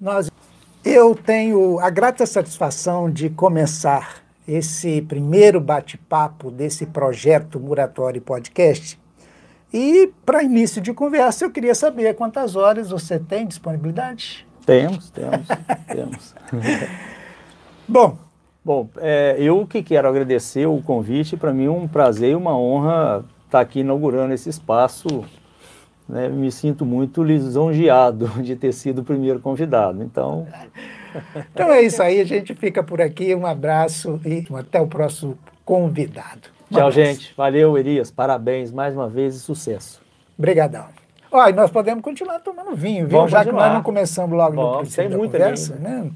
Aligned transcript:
nós 0.00 0.30
eu 0.84 1.14
tenho 1.14 1.80
a 1.80 1.90
grata 1.90 2.24
satisfação 2.24 3.10
de 3.10 3.28
começar 3.28 4.22
esse 4.46 5.02
primeiro 5.02 5.60
bate-papo 5.60 6.50
desse 6.50 6.86
projeto 6.86 7.58
Muratório 7.58 8.22
Podcast. 8.22 8.96
E 9.72 10.12
para 10.24 10.44
início 10.44 10.80
de 10.80 10.94
conversa, 10.94 11.44
eu 11.44 11.50
queria 11.50 11.74
saber 11.74 12.14
quantas 12.14 12.54
horas 12.54 12.90
você 12.90 13.18
tem 13.18 13.46
disponibilidade? 13.46 14.46
Temos, 14.64 15.10
temos, 15.10 15.48
temos. 15.90 16.34
Bom, 17.88 18.16
Bom, 18.66 18.88
é, 18.96 19.36
eu 19.38 19.64
que 19.64 19.80
quero 19.80 20.08
agradecer 20.08 20.66
o 20.66 20.82
convite, 20.82 21.36
para 21.36 21.52
mim 21.52 21.66
é 21.66 21.70
um 21.70 21.86
prazer 21.86 22.32
e 22.32 22.34
uma 22.34 22.58
honra 22.58 23.24
estar 23.44 23.60
aqui 23.60 23.78
inaugurando 23.78 24.34
esse 24.34 24.48
espaço. 24.48 25.24
Né? 26.08 26.28
Me 26.28 26.50
sinto 26.52 26.84
muito 26.84 27.22
lisonjeado 27.22 28.28
de 28.42 28.54
ter 28.56 28.72
sido 28.72 29.00
o 29.00 29.04
primeiro 29.04 29.40
convidado. 29.40 30.02
Então, 30.02 30.46
então 31.52 31.72
é 31.72 31.82
isso 31.82 32.02
aí, 32.02 32.20
a 32.20 32.24
gente 32.24 32.54
fica 32.54 32.82
por 32.82 33.00
aqui. 33.00 33.34
Um 33.34 33.46
abraço 33.46 34.20
e 34.24 34.46
até 34.54 34.80
o 34.80 34.86
próximo 34.86 35.38
convidado. 35.64 36.48
Um 36.70 36.74
tchau, 36.74 36.88
abraço. 36.88 36.92
gente. 36.92 37.34
Valeu, 37.36 37.76
Elias. 37.76 38.10
Parabéns 38.10 38.72
mais 38.72 38.94
uma 38.94 39.08
vez 39.08 39.34
e 39.34 39.40
sucesso. 39.40 40.00
Obrigadão. 40.38 40.86
Olha, 41.30 41.54
nós 41.54 41.70
podemos 41.70 42.02
continuar 42.02 42.38
tomando 42.40 42.74
vinho, 42.74 43.06
viu? 43.06 43.18
Vamos 43.18 43.32
Já 43.32 43.40
que 43.40 43.46
continuar. 43.46 43.66
nós 43.66 43.74
não 43.74 43.82
começamos 43.82 44.36
logo 44.36 44.54
no 44.54 44.62
Vamos, 44.62 44.78
princípio 44.78 45.02
tem 45.02 45.10
da 45.10 45.18
muita 45.18 45.38
conversa, 45.38 45.74
né? 45.76 46.10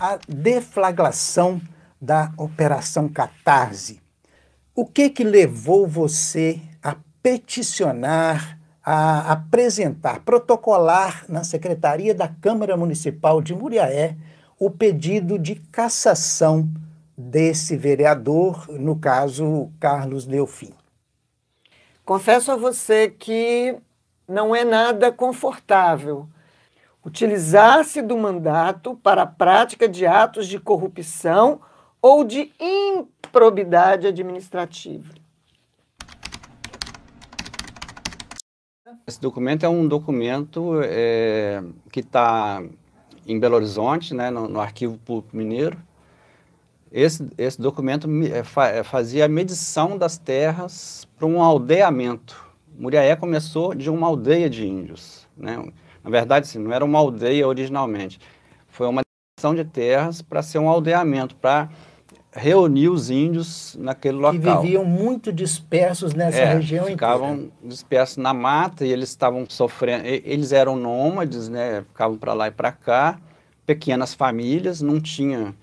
A 0.00 0.18
deflagração 0.28 1.60
da 2.00 2.32
Operação 2.36 3.08
Catarse. 3.08 4.00
O 4.74 4.86
que 4.86 5.10
que 5.10 5.24
levou 5.24 5.86
você 5.86 6.60
peticionar, 7.22 8.58
a 8.84 9.32
apresentar, 9.32 10.20
protocolar 10.20 11.24
na 11.28 11.44
Secretaria 11.44 12.14
da 12.14 12.26
Câmara 12.26 12.76
Municipal 12.76 13.42
de 13.42 13.54
Muriaé 13.54 14.16
o 14.58 14.70
pedido 14.70 15.38
de 15.38 15.56
cassação 15.56 16.68
desse 17.16 17.76
vereador, 17.76 18.66
no 18.68 18.96
caso, 18.96 19.70
Carlos 19.78 20.24
Delfim? 20.24 20.72
Confesso 22.04 22.50
a 22.50 22.56
você 22.56 23.10
que 23.10 23.76
não 24.26 24.56
é 24.56 24.64
nada 24.64 25.12
confortável 25.12 26.28
utilizar-se 27.04 28.02
do 28.02 28.16
mandato 28.16 28.94
para 28.96 29.22
a 29.22 29.26
prática 29.26 29.88
de 29.88 30.06
atos 30.06 30.46
de 30.46 30.58
corrupção 30.58 31.60
ou 32.00 32.24
de 32.24 32.52
improbidade 32.60 34.06
administrativa. 34.06 35.14
Esse 39.06 39.20
documento 39.20 39.64
é 39.64 39.68
um 39.68 39.86
documento 39.86 40.80
é, 40.82 41.62
que 41.90 42.00
está 42.00 42.62
em 43.26 43.38
Belo 43.38 43.56
Horizonte, 43.56 44.14
né, 44.14 44.30
no, 44.30 44.48
no 44.48 44.60
Arquivo 44.60 44.98
Público 44.98 45.36
Mineiro. 45.36 45.78
Esse, 46.90 47.28
esse 47.36 47.60
documento 47.60 48.08
é, 48.08 48.78
é, 48.78 48.82
fazia 48.82 49.26
a 49.26 49.28
medição 49.28 49.98
das 49.98 50.16
terras 50.16 51.06
para 51.16 51.26
um 51.26 51.42
aldeamento. 51.42 52.46
Muriaé 52.78 53.14
começou 53.16 53.74
de 53.74 53.90
uma 53.90 54.06
aldeia 54.06 54.48
de 54.48 54.66
índios. 54.66 55.26
Né? 55.36 55.56
Na 56.02 56.10
verdade, 56.10 56.46
assim, 56.46 56.58
não 56.58 56.72
era 56.72 56.84
uma 56.84 56.98
aldeia 56.98 57.46
originalmente. 57.46 58.18
Foi 58.68 58.86
uma 58.86 59.02
medição 59.36 59.54
de 59.54 59.64
terras 59.64 60.22
para 60.22 60.42
ser 60.42 60.58
um 60.58 60.68
aldeamento, 60.68 61.36
para 61.36 61.68
reunir 62.32 62.88
os 62.88 63.10
índios 63.10 63.76
naquele 63.80 64.16
Que 64.18 64.22
local. 64.22 64.62
viviam 64.62 64.84
muito 64.84 65.32
dispersos 65.32 66.14
nessa 66.14 66.38
É, 66.38 66.54
região 66.54 66.84
ficavam 66.86 67.34
inteira. 67.34 67.52
dispersos 67.64 68.16
na 68.18 68.34
mata 68.34 68.84
e 68.86 68.92
eles 68.92 69.08
estavam 69.08 69.46
sofrendo. 69.48 70.06
Eles 70.06 70.52
eram 70.52 70.76
nômades, 70.76 71.48
né? 71.48 71.82
Ficavam 71.88 72.16
para 72.18 72.34
lá 72.34 72.48
e 72.48 72.50
para 72.50 72.70
cá, 72.70 73.18
pequenas 73.66 74.14
famílias, 74.14 74.80
não 74.82 75.00
tinha, 75.00 75.54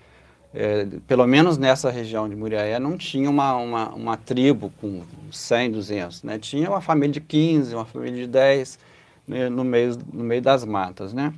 é, 0.52 0.86
pelo 1.06 1.26
menos 1.26 1.56
nessa 1.56 1.90
região 1.90 2.28
de 2.28 2.34
Muriaé, 2.36 2.78
não 2.78 2.96
tinha 2.96 3.30
uma, 3.30 3.56
uma, 3.56 3.88
uma 3.94 4.16
tribo 4.16 4.72
com 4.80 5.02
100, 5.30 5.70
200, 5.70 6.22
né? 6.24 6.38
Tinha 6.38 6.68
uma 6.68 6.80
família 6.80 7.12
de 7.12 7.20
15, 7.20 7.74
uma 7.74 7.84
família 7.84 8.22
de 8.22 8.26
10 8.26 8.78
né, 9.26 9.48
no 9.48 9.64
meio, 9.64 9.96
no 10.12 10.22
meio 10.24 10.42
das 10.42 10.64
matas, 10.64 11.12
né? 11.12 11.32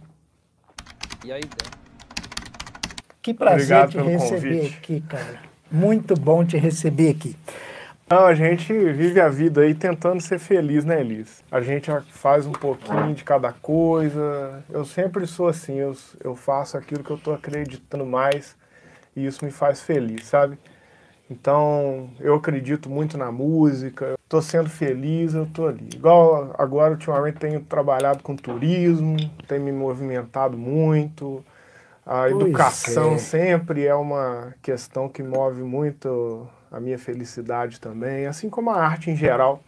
E 1.24 1.32
a 1.32 1.38
ideia 1.38 1.78
Que 3.28 3.34
prazer 3.34 3.76
Obrigado 3.76 3.90
te 3.90 3.98
receber 3.98 4.56
convite. 4.56 4.76
aqui, 4.78 5.00
cara. 5.02 5.40
Muito 5.70 6.14
bom 6.14 6.42
te 6.46 6.56
receber 6.56 7.10
aqui. 7.10 7.36
Não, 8.08 8.24
a 8.24 8.34
gente 8.34 8.72
vive 8.72 9.20
a 9.20 9.28
vida 9.28 9.60
aí 9.60 9.74
tentando 9.74 10.18
ser 10.22 10.38
feliz, 10.38 10.82
né, 10.82 11.02
Elis? 11.02 11.44
A 11.50 11.60
gente 11.60 11.90
faz 12.10 12.46
um 12.46 12.52
pouquinho 12.52 13.12
de 13.12 13.24
cada 13.24 13.52
coisa. 13.52 14.64
Eu 14.70 14.82
sempre 14.86 15.26
sou 15.26 15.46
assim, 15.46 15.74
eu, 15.74 15.94
eu 16.24 16.34
faço 16.34 16.78
aquilo 16.78 17.04
que 17.04 17.10
eu 17.10 17.18
tô 17.18 17.34
acreditando 17.34 18.06
mais 18.06 18.56
e 19.14 19.26
isso 19.26 19.44
me 19.44 19.50
faz 19.50 19.82
feliz, 19.82 20.24
sabe? 20.24 20.58
Então, 21.28 22.08
eu 22.20 22.34
acredito 22.34 22.88
muito 22.88 23.18
na 23.18 23.30
música, 23.30 24.18
tô 24.26 24.40
sendo 24.40 24.70
feliz, 24.70 25.34
eu 25.34 25.44
tô 25.44 25.66
ali. 25.66 25.90
Igual 25.94 26.54
agora, 26.56 26.92
ultimamente, 26.92 27.36
tenho 27.36 27.60
trabalhado 27.60 28.22
com 28.22 28.34
turismo, 28.34 29.18
tenho 29.46 29.62
me 29.62 29.72
movimentado 29.72 30.56
muito. 30.56 31.44
A 32.08 32.22
Pois 32.22 32.32
educação 32.32 33.12
é. 33.12 33.18
sempre 33.18 33.84
é 33.84 33.94
uma 33.94 34.54
questão 34.62 35.10
que 35.10 35.22
move 35.22 35.62
muito 35.62 36.48
a 36.72 36.80
minha 36.80 36.98
felicidade 36.98 37.78
também, 37.78 38.26
assim 38.26 38.48
como 38.48 38.70
a 38.70 38.80
arte 38.80 39.10
em 39.10 39.16
geral. 39.16 39.62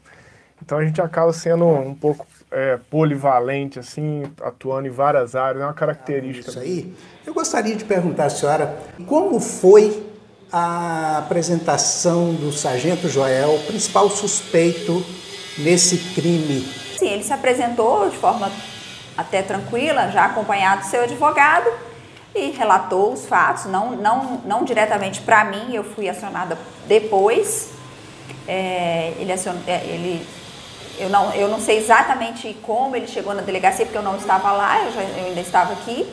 Então 0.62 0.78
a 0.78 0.84
gente 0.84 1.02
acaba 1.02 1.30
sendo 1.34 1.66
um 1.66 1.94
pouco 1.94 2.26
é, 2.50 2.78
polivalente, 2.90 3.78
assim, 3.78 4.22
atuando 4.42 4.88
em 4.88 4.90
várias 4.90 5.36
áreas, 5.36 5.62
é 5.62 5.66
uma 5.66 5.74
característica. 5.74 6.48
Isso 6.48 6.58
aí. 6.58 6.94
Eu 7.26 7.34
gostaria 7.34 7.76
de 7.76 7.84
perguntar 7.84 8.24
à 8.24 8.30
senhora 8.30 8.74
como 9.06 9.38
foi 9.38 10.02
a 10.50 11.18
apresentação 11.18 12.32
do 12.32 12.50
Sargento 12.52 13.06
Joel, 13.06 13.58
principal 13.66 14.08
suspeito 14.08 15.04
nesse 15.58 15.98
crime. 16.14 16.62
Sim, 16.98 17.10
ele 17.10 17.22
se 17.22 17.34
apresentou 17.34 18.08
de 18.08 18.16
forma 18.16 18.50
até 19.14 19.42
tranquila, 19.42 20.08
já 20.08 20.24
acompanhado 20.24 20.80
do 20.80 20.86
seu 20.86 21.02
advogado, 21.02 21.70
e 22.34 22.50
relatou 22.50 23.12
os 23.12 23.26
fatos, 23.26 23.66
não, 23.66 23.92
não, 23.92 24.40
não 24.44 24.64
diretamente 24.64 25.20
para 25.20 25.44
mim, 25.44 25.74
eu 25.74 25.82
fui 25.82 26.08
acionada 26.08 26.56
depois. 26.86 27.70
É, 28.46 29.14
ele 29.18 29.32
acionou, 29.32 29.62
é, 29.66 29.84
ele, 29.84 30.26
eu, 30.98 31.08
não, 31.08 31.32
eu 31.34 31.48
não 31.48 31.60
sei 31.60 31.78
exatamente 31.78 32.56
como 32.62 32.94
ele 32.94 33.08
chegou 33.08 33.34
na 33.34 33.42
delegacia, 33.42 33.84
porque 33.84 33.98
eu 33.98 34.02
não 34.02 34.16
estava 34.16 34.52
lá, 34.52 34.84
eu, 34.84 34.92
já, 34.92 35.02
eu 35.02 35.26
ainda 35.26 35.40
estava 35.40 35.72
aqui. 35.72 36.10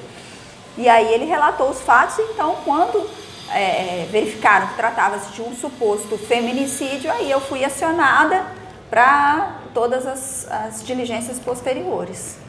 E 0.78 0.88
aí 0.88 1.14
ele 1.14 1.26
relatou 1.26 1.70
os 1.70 1.82
fatos, 1.82 2.20
então 2.20 2.58
quando 2.64 3.08
é, 3.52 4.08
verificaram 4.12 4.68
que 4.68 4.76
tratava-se 4.76 5.32
de 5.34 5.42
um 5.42 5.56
suposto 5.56 6.18
feminicídio, 6.18 7.12
aí 7.12 7.30
eu 7.30 7.40
fui 7.40 7.64
acionada 7.64 8.46
para 8.90 9.60
todas 9.74 10.06
as, 10.06 10.48
as 10.50 10.84
diligências 10.84 11.40
posteriores. 11.40 12.47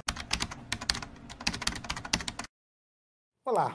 Olá. 3.49 3.75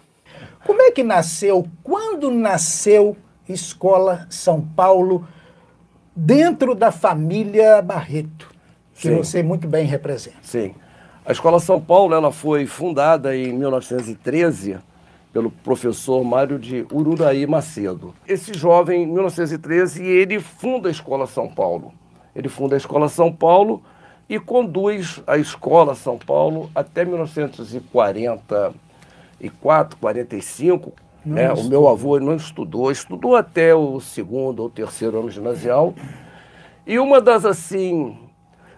Como 0.67 0.83
é 0.83 0.91
que 0.91 1.01
nasceu, 1.01 1.67
quando 1.81 2.29
nasceu 2.29 3.17
Escola 3.49 4.27
São 4.29 4.61
Paulo 4.61 5.27
dentro 6.15 6.75
da 6.75 6.91
família 6.91 7.81
Barreto, 7.81 8.53
que 8.93 9.07
Sim. 9.07 9.17
você 9.17 9.41
muito 9.41 9.67
bem 9.67 9.87
representa? 9.87 10.37
Sim. 10.43 10.75
A 11.25 11.31
Escola 11.31 11.59
São 11.59 11.81
Paulo 11.81 12.13
ela 12.13 12.31
foi 12.31 12.67
fundada 12.67 13.35
em 13.35 13.51
1913 13.51 14.77
pelo 15.33 15.49
professor 15.49 16.23
Mário 16.23 16.59
de 16.59 16.85
Ururaí 16.91 17.47
Macedo. 17.47 18.13
Esse 18.27 18.55
jovem, 18.55 19.01
em 19.01 19.07
1913, 19.07 20.05
ele 20.05 20.39
funda 20.39 20.87
a 20.87 20.91
Escola 20.91 21.25
São 21.25 21.49
Paulo. 21.49 21.91
Ele 22.35 22.47
funda 22.47 22.75
a 22.75 22.77
Escola 22.77 23.09
São 23.09 23.33
Paulo 23.33 23.81
e 24.29 24.39
conduz 24.39 25.23
a 25.25 25.35
Escola 25.39 25.95
São 25.95 26.19
Paulo 26.19 26.69
até 26.75 27.03
1944, 29.39 29.97
45. 29.97 30.93
Né? 31.25 31.51
O 31.53 31.63
meu 31.63 31.87
avô 31.87 32.19
não 32.19 32.35
estudou, 32.35 32.91
estudou 32.91 33.35
até 33.35 33.73
o 33.73 33.99
segundo 33.99 34.61
ou 34.61 34.69
terceiro 34.69 35.19
ano 35.19 35.29
ginasial. 35.29 35.93
E 36.85 36.99
uma 36.99 37.21
das, 37.21 37.45
assim, 37.45 38.17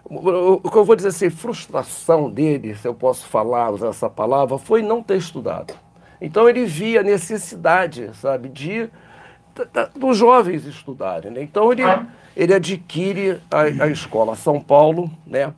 o 0.04 0.70
que 0.70 0.78
eu 0.78 0.84
vou 0.84 0.94
dizer 0.94 1.08
assim, 1.08 1.28
frustração 1.28 2.30
dele, 2.30 2.76
se 2.76 2.86
eu 2.86 2.94
posso 2.94 3.26
falar, 3.26 3.70
usar 3.70 3.88
essa 3.88 4.08
palavra, 4.08 4.58
foi 4.58 4.80
não 4.80 5.02
ter 5.02 5.16
estudado. 5.16 5.74
Então 6.20 6.48
ele 6.48 6.64
via 6.64 7.00
a 7.00 7.02
necessidade, 7.02 8.10
sabe, 8.14 8.48
de 8.48 8.88
dos 9.94 10.18
jovens 10.18 10.66
estudarem. 10.66 11.30
Né? 11.32 11.42
Então 11.42 11.72
ele, 11.72 11.82
ele 12.36 12.54
adquire 12.54 13.40
a, 13.50 13.62
a 13.84 13.88
escola 13.88 14.36
São 14.36 14.60
Paulo, 14.60 15.10
né? 15.26 15.52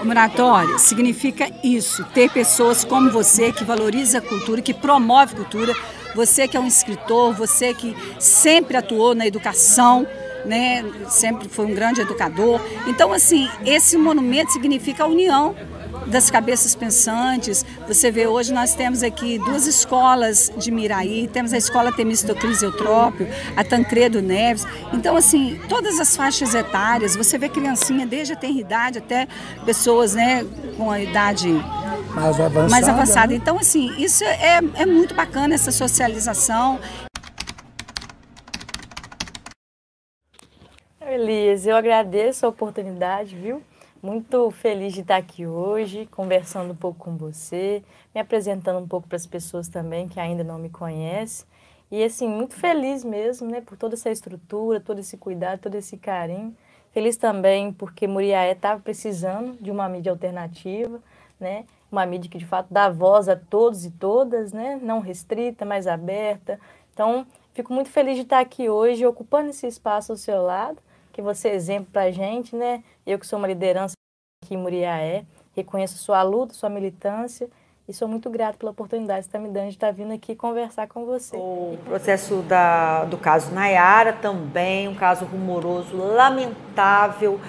O 0.00 0.04
moratório 0.04 0.78
significa 0.78 1.50
isso, 1.62 2.04
ter 2.14 2.30
pessoas 2.30 2.84
como 2.84 3.10
você 3.10 3.52
que 3.52 3.64
valoriza 3.64 4.18
a 4.18 4.20
cultura, 4.20 4.62
que 4.62 4.72
promove 4.72 5.34
cultura, 5.34 5.74
você 6.14 6.46
que 6.46 6.56
é 6.56 6.60
um 6.60 6.66
escritor, 6.66 7.34
você 7.34 7.74
que 7.74 7.96
sempre 8.18 8.76
atuou 8.76 9.14
na 9.14 9.26
educação, 9.26 10.06
né, 10.44 10.84
sempre 11.08 11.48
foi 11.48 11.66
um 11.66 11.74
grande 11.74 12.00
educador. 12.00 12.60
Então, 12.86 13.12
assim, 13.12 13.48
esse 13.66 13.98
monumento 13.98 14.52
significa 14.52 15.02
a 15.02 15.06
união 15.06 15.56
das 16.06 16.30
cabeças 16.30 16.74
pensantes. 16.74 17.64
Você 17.86 18.10
vê, 18.10 18.26
hoje 18.26 18.52
nós 18.52 18.74
temos 18.74 19.02
aqui 19.02 19.38
duas 19.38 19.66
escolas 19.66 20.50
de 20.56 20.70
Miraí, 20.70 21.28
temos 21.28 21.52
a 21.52 21.58
escola 21.58 21.92
Temistocles 21.92 22.62
Eutrópio, 22.62 23.28
a 23.56 23.64
Tancredo 23.64 24.22
Neves. 24.22 24.66
Então, 24.92 25.16
assim, 25.16 25.60
todas 25.68 25.98
as 26.00 26.16
faixas 26.16 26.54
etárias, 26.54 27.14
você 27.16 27.38
vê 27.38 27.48
criancinha 27.48 28.06
desde 28.06 28.32
a 28.32 28.36
tenridade 28.36 28.98
até 28.98 29.26
pessoas 29.64 30.14
né, 30.14 30.44
com 30.76 30.90
a 30.90 31.00
idade 31.00 31.48
mais 32.14 32.40
avançada. 32.40 32.68
Mais 32.70 32.88
avançada. 32.88 33.28
Né? 33.28 33.36
Então, 33.36 33.58
assim, 33.58 33.94
isso 33.98 34.24
é, 34.24 34.60
é 34.74 34.86
muito 34.86 35.14
bacana, 35.14 35.54
essa 35.54 35.70
socialização. 35.70 36.80
Elias, 41.10 41.66
eu 41.66 41.74
agradeço 41.74 42.44
a 42.44 42.48
oportunidade, 42.48 43.34
viu? 43.34 43.62
Muito 44.00 44.48
feliz 44.52 44.92
de 44.92 45.00
estar 45.00 45.16
aqui 45.16 45.44
hoje, 45.44 46.06
conversando 46.12 46.72
um 46.72 46.76
pouco 46.76 47.00
com 47.00 47.16
você, 47.16 47.82
me 48.14 48.20
apresentando 48.20 48.78
um 48.78 48.86
pouco 48.86 49.08
para 49.08 49.16
as 49.16 49.26
pessoas 49.26 49.66
também 49.66 50.06
que 50.06 50.20
ainda 50.20 50.44
não 50.44 50.56
me 50.56 50.70
conhecem. 50.70 51.44
E 51.90 52.04
assim, 52.04 52.28
muito 52.28 52.54
feliz 52.54 53.02
mesmo, 53.02 53.50
né, 53.50 53.60
por 53.60 53.76
toda 53.76 53.96
essa 53.96 54.08
estrutura, 54.08 54.78
todo 54.78 55.00
esse 55.00 55.16
cuidado, 55.16 55.62
todo 55.62 55.74
esse 55.74 55.96
carinho. 55.96 56.56
Feliz 56.92 57.16
também 57.16 57.72
porque 57.72 58.06
Muriaé 58.06 58.52
estava 58.52 58.80
precisando 58.80 59.60
de 59.60 59.68
uma 59.68 59.88
mídia 59.88 60.12
alternativa, 60.12 61.02
né? 61.40 61.64
Uma 61.90 62.06
mídia 62.06 62.30
que 62.30 62.38
de 62.38 62.46
fato 62.46 62.68
dá 62.70 62.88
voz 62.88 63.28
a 63.28 63.34
todos 63.34 63.84
e 63.84 63.90
todas, 63.90 64.52
né? 64.52 64.78
Não 64.80 65.00
restrita, 65.00 65.64
mais 65.64 65.88
aberta. 65.88 66.60
Então, 66.94 67.26
fico 67.52 67.72
muito 67.72 67.90
feliz 67.90 68.14
de 68.14 68.22
estar 68.22 68.38
aqui 68.38 68.68
hoje, 68.68 69.04
ocupando 69.04 69.50
esse 69.50 69.66
espaço 69.66 70.12
ao 70.12 70.18
seu 70.18 70.40
lado 70.40 70.78
que 71.18 71.22
você 71.22 71.48
é 71.48 71.54
exemplo 71.56 71.88
para 71.92 72.02
a 72.02 72.10
gente, 72.12 72.54
né? 72.54 72.80
Eu 73.04 73.18
que 73.18 73.26
sou 73.26 73.40
uma 73.40 73.48
liderança 73.48 73.94
aqui 74.40 74.54
em 74.54 74.56
Muriaé, 74.56 75.24
reconheço 75.56 75.98
sua 75.98 76.22
luta, 76.22 76.54
sua 76.54 76.68
militância 76.68 77.48
e 77.88 77.92
sou 77.92 78.06
muito 78.06 78.30
grato 78.30 78.56
pela 78.56 78.70
oportunidade 78.70 79.22
que 79.22 79.26
está 79.26 79.38
me 79.40 79.48
dando 79.48 79.64
de 79.64 79.74
estar 79.74 79.90
vindo 79.90 80.12
aqui 80.12 80.36
conversar 80.36 80.86
com 80.86 81.04
você. 81.04 81.36
O 81.36 81.76
processo 81.84 82.36
da, 82.42 83.04
do 83.04 83.18
caso 83.18 83.52
Nayara 83.52 84.12
também, 84.12 84.86
um 84.86 84.94
caso 84.94 85.24
rumoroso, 85.24 85.96
lamentável, 85.96 87.40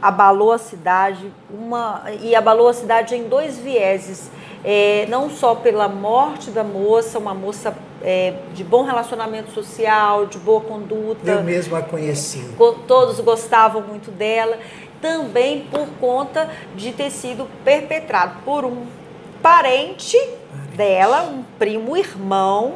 abalou 0.00 0.52
a 0.52 0.58
cidade, 0.58 1.30
uma, 1.50 2.04
e 2.22 2.34
abalou 2.34 2.68
a 2.68 2.72
cidade 2.72 3.14
em 3.14 3.28
dois 3.28 3.58
vieses 3.58 4.30
é, 4.64 5.06
não 5.08 5.30
só 5.30 5.54
pela 5.54 5.88
morte 5.88 6.50
da 6.50 6.62
moça, 6.64 7.18
uma 7.18 7.34
moça 7.34 7.74
é, 8.02 8.34
de 8.54 8.64
bom 8.64 8.84
relacionamento 8.84 9.52
social, 9.52 10.26
de 10.26 10.38
boa 10.38 10.60
conduta. 10.60 11.30
Eu 11.30 11.42
mesmo 11.42 11.76
a 11.76 11.82
conheci. 11.82 12.44
Todos 12.86 13.20
gostavam 13.20 13.82
muito 13.82 14.10
dela, 14.10 14.58
também 15.00 15.66
por 15.70 15.86
conta 16.00 16.50
de 16.74 16.92
ter 16.92 17.10
sido 17.10 17.46
perpetrado 17.64 18.36
por 18.44 18.64
um 18.64 18.86
parente, 19.42 20.16
parente. 20.16 20.76
dela, 20.76 21.22
um 21.22 21.42
primo 21.58 21.96
irmão. 21.96 22.74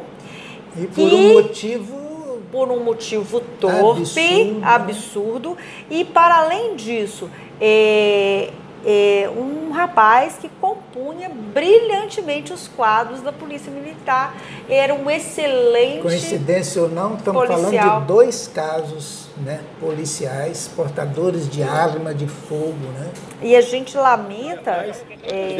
E 0.75 0.87
por 0.87 1.09
que, 1.09 1.15
um 1.15 1.33
motivo. 1.33 2.05
Por 2.51 2.71
um 2.71 2.81
motivo 2.85 3.41
torpe, 3.59 4.61
absurdo, 4.63 4.63
absurdo 4.63 5.57
e 5.89 6.05
para 6.05 6.37
além 6.37 6.75
disso, 6.77 7.29
é, 7.59 8.49
é, 8.85 9.27
um 9.35 9.71
rapaz 9.71 10.37
que 10.39 10.47
compunha 10.47 11.29
brilhantemente 11.29 12.53
os 12.53 12.67
quadros 12.67 13.21
da 13.21 13.33
Polícia 13.33 13.71
Militar. 13.71 14.35
Era 14.69 14.93
um 14.93 15.09
excelente. 15.09 16.03
Coincidência 16.03 16.83
ou 16.83 16.89
não, 16.89 17.15
estamos 17.15 17.47
policial. 17.47 17.71
falando 17.71 18.01
de 18.01 18.07
dois 18.07 18.47
casos 18.47 19.25
né, 19.37 19.59
policiais, 19.79 20.69
portadores 20.75 21.49
de 21.49 21.63
arma 21.63 22.13
de 22.13 22.27
fogo. 22.27 22.75
Né? 22.99 23.09
E 23.41 23.55
a 23.55 23.61
gente 23.61 23.97
lamenta. 23.97 24.85
É... 25.23 25.57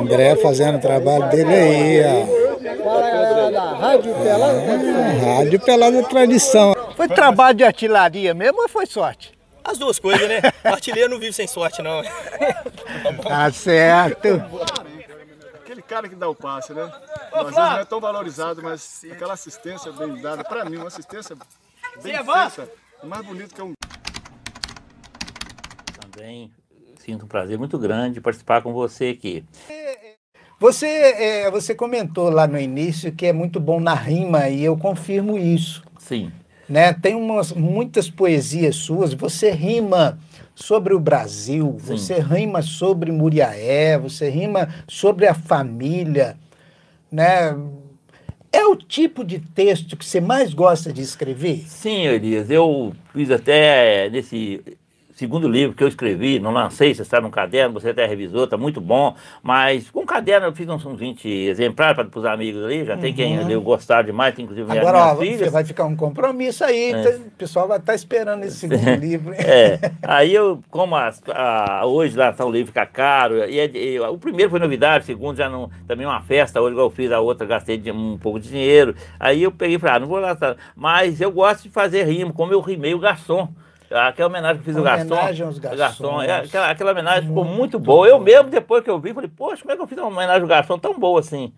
André 0.00 0.36
fazendo 0.36 0.76
o 0.76 0.80
trabalho 0.80 1.28
dele 1.30 1.52
aí. 1.52 2.02
Ó. 2.80 3.50
da 3.50 3.72
Rádio 3.72 4.14
Pelada. 4.14 4.52
É, 4.52 5.36
Rádio 5.36 5.60
Pelada 5.60 6.02
Tradição. 6.04 6.74
Foi 6.96 7.08
trabalho 7.08 7.56
de 7.56 7.64
artilharia 7.64 8.32
mesmo 8.32 8.62
ou 8.62 8.68
foi 8.68 8.86
sorte? 8.86 9.34
As 9.64 9.78
duas 9.78 9.98
coisas, 9.98 10.28
né? 10.28 10.40
Artilheiro 10.62 11.10
não 11.10 11.18
vive 11.18 11.32
sem 11.32 11.46
sorte, 11.46 11.82
não. 11.82 12.02
Tá 13.22 13.50
certo. 13.50 14.28
Aquele 15.54 15.82
cara 15.82 16.08
que 16.08 16.14
dá 16.14 16.28
o 16.28 16.34
passe, 16.34 16.72
né? 16.72 16.90
Às 17.32 17.42
vezes 17.42 17.56
não 17.56 17.78
é 17.78 17.84
tão 17.84 18.00
valorizado, 18.00 18.62
mas 18.62 19.04
aquela 19.10 19.34
assistência 19.34 19.90
bem 19.92 20.20
dada, 20.20 20.44
pra 20.44 20.64
mim, 20.64 20.76
uma 20.76 20.88
assistência 20.88 21.36
bem 22.02 22.14
feita, 22.24 22.70
é 23.02 23.06
mais 23.06 23.26
bonito 23.26 23.54
que 23.54 23.62
um... 23.62 23.72
Também 26.00 26.52
sinto 26.98 27.24
um 27.24 27.28
prazer 27.28 27.58
muito 27.58 27.78
grande 27.78 28.20
participar 28.20 28.62
com 28.62 28.72
você 28.72 29.06
aqui. 29.06 29.44
Você, 30.58 30.86
é, 30.86 31.50
você 31.50 31.74
comentou 31.74 32.30
lá 32.30 32.46
no 32.46 32.58
início 32.58 33.12
que 33.12 33.26
é 33.26 33.32
muito 33.32 33.58
bom 33.58 33.80
na 33.80 33.94
rima 33.94 34.48
e 34.48 34.64
eu 34.64 34.76
confirmo 34.78 35.36
isso. 35.36 35.82
Sim. 35.98 36.32
Né? 36.68 36.92
Tem 36.92 37.14
umas, 37.14 37.52
muitas 37.52 38.08
poesias 38.08 38.76
suas, 38.76 39.12
você 39.12 39.50
rima 39.50 40.18
sobre 40.54 40.94
o 40.94 41.00
Brasil, 41.00 41.76
Sim. 41.78 41.96
você 41.96 42.20
rima 42.20 42.62
sobre 42.62 43.10
Muriaé, 43.10 43.98
você 43.98 44.30
rima 44.30 44.68
sobre 44.86 45.26
a 45.26 45.34
família, 45.34 46.36
né? 47.10 47.56
É 48.52 48.64
o 48.64 48.76
tipo 48.76 49.24
de 49.24 49.40
texto 49.40 49.96
que 49.96 50.04
você 50.04 50.20
mais 50.20 50.54
gosta 50.54 50.92
de 50.92 51.02
escrever? 51.02 51.64
Sim, 51.66 52.06
Elias. 52.06 52.48
Eu 52.48 52.92
fiz 53.12 53.28
até 53.28 54.08
nesse 54.08 54.62
segundo 55.14 55.48
livro 55.48 55.74
que 55.74 55.82
eu 55.82 55.88
escrevi, 55.88 56.38
não 56.40 56.50
lancei, 56.50 56.94
você 56.94 57.02
está 57.02 57.20
no 57.20 57.30
caderno, 57.30 57.72
você 57.80 57.90
até 57.90 58.04
revisou, 58.04 58.44
está 58.44 58.56
muito 58.56 58.80
bom, 58.80 59.14
mas 59.42 59.88
com 59.90 60.04
caderno 60.04 60.48
eu 60.48 60.52
fiz 60.52 60.68
uns, 60.68 60.84
uns 60.84 60.98
20 60.98 61.28
exemplares 61.28 62.06
para 62.08 62.18
os 62.18 62.24
amigos 62.24 62.64
ali, 62.64 62.84
já 62.84 62.94
uhum. 62.94 63.00
tem 63.00 63.14
quem 63.14 63.44
leu 63.44 63.62
gostar 63.62 64.02
demais, 64.02 64.34
tem 64.34 64.44
inclusive 64.44 64.70
Agora, 64.70 64.98
minhas 64.98 65.16
ó, 65.16 65.20
filhas. 65.20 65.38
Você 65.38 65.50
vai 65.50 65.64
ficar 65.64 65.84
um 65.84 65.96
compromisso 65.96 66.64
aí, 66.64 66.92
é. 66.92 67.16
o 67.16 67.30
pessoal 67.38 67.68
vai 67.68 67.78
estar 67.78 67.92
tá 67.92 67.94
esperando 67.94 68.44
esse 68.44 68.56
segundo 68.68 68.94
livro. 68.96 69.32
É, 69.34 69.78
aí 70.02 70.34
eu, 70.34 70.60
como 70.70 70.96
a, 70.96 71.12
a, 71.28 71.86
hoje 71.86 72.16
lá 72.16 72.30
está 72.30 72.44
o 72.44 72.50
livro 72.50 72.68
fica 72.68 72.84
caro, 72.84 73.38
e, 73.48 73.58
é 73.60 73.70
e, 73.72 74.00
o 74.00 74.18
primeiro 74.18 74.50
foi 74.50 74.58
novidade, 74.58 75.04
o 75.04 75.06
segundo 75.06 75.36
já 75.36 75.48
não, 75.48 75.70
também 75.86 76.06
uma 76.06 76.20
festa, 76.22 76.60
hoje 76.60 76.72
igual 76.72 76.86
eu 76.86 76.90
fiz 76.90 77.12
a 77.12 77.20
outra, 77.20 77.46
gastei 77.46 77.78
de, 77.78 77.92
um 77.92 78.18
pouco 78.18 78.40
de 78.40 78.48
dinheiro, 78.48 78.94
aí 79.20 79.44
eu 79.44 79.52
peguei 79.52 79.76
e 79.76 79.78
falei, 79.78 79.96
ah, 79.96 80.00
não 80.00 80.08
vou 80.08 80.18
lá, 80.18 80.36
mas 80.74 81.20
eu 81.20 81.30
gosto 81.30 81.62
de 81.62 81.70
fazer 81.70 82.04
rimo, 82.04 82.32
como 82.32 82.52
eu 82.52 82.60
rimei 82.60 82.94
o 82.94 82.98
garçom. 82.98 83.48
Aquela 83.94 84.28
homenagem 84.28 84.62
que 84.62 84.70
eu 84.70 84.74
fiz 84.74 84.80
homenagem 84.80 85.06
o 85.06 85.08
garçom. 85.10 85.44
Aos 85.44 85.58
garçons. 85.58 85.78
garçom 85.78 86.22
é, 86.22 86.38
aquela, 86.40 86.70
aquela 86.70 86.90
homenagem 86.90 87.28
muito 87.28 87.28
ficou 87.28 87.44
muito 87.44 87.78
boa. 87.78 88.08
Eu 88.08 88.18
mesmo, 88.18 88.50
depois 88.50 88.82
que 88.82 88.90
eu 88.90 88.98
vi, 88.98 89.14
falei, 89.14 89.30
poxa, 89.34 89.62
como 89.62 89.72
é 89.72 89.76
que 89.76 89.82
eu 89.82 89.86
fiz 89.86 89.98
uma 89.98 90.08
homenagem 90.08 90.42
ao 90.42 90.48
garçom 90.48 90.78
tão 90.78 90.98
boa 90.98 91.20
assim? 91.20 91.52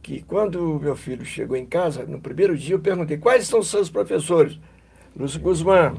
Que 0.00 0.22
quando 0.22 0.78
meu 0.80 0.94
filho 0.94 1.24
chegou 1.24 1.56
em 1.56 1.66
casa, 1.66 2.04
no 2.04 2.20
primeiro 2.20 2.56
dia, 2.56 2.76
eu 2.76 2.80
perguntei, 2.80 3.18
quais 3.18 3.46
são 3.46 3.60
os 3.60 3.68
seus 3.68 3.90
professores? 3.90 4.58
Lúcio 5.16 5.40
Guzmán, 5.40 5.94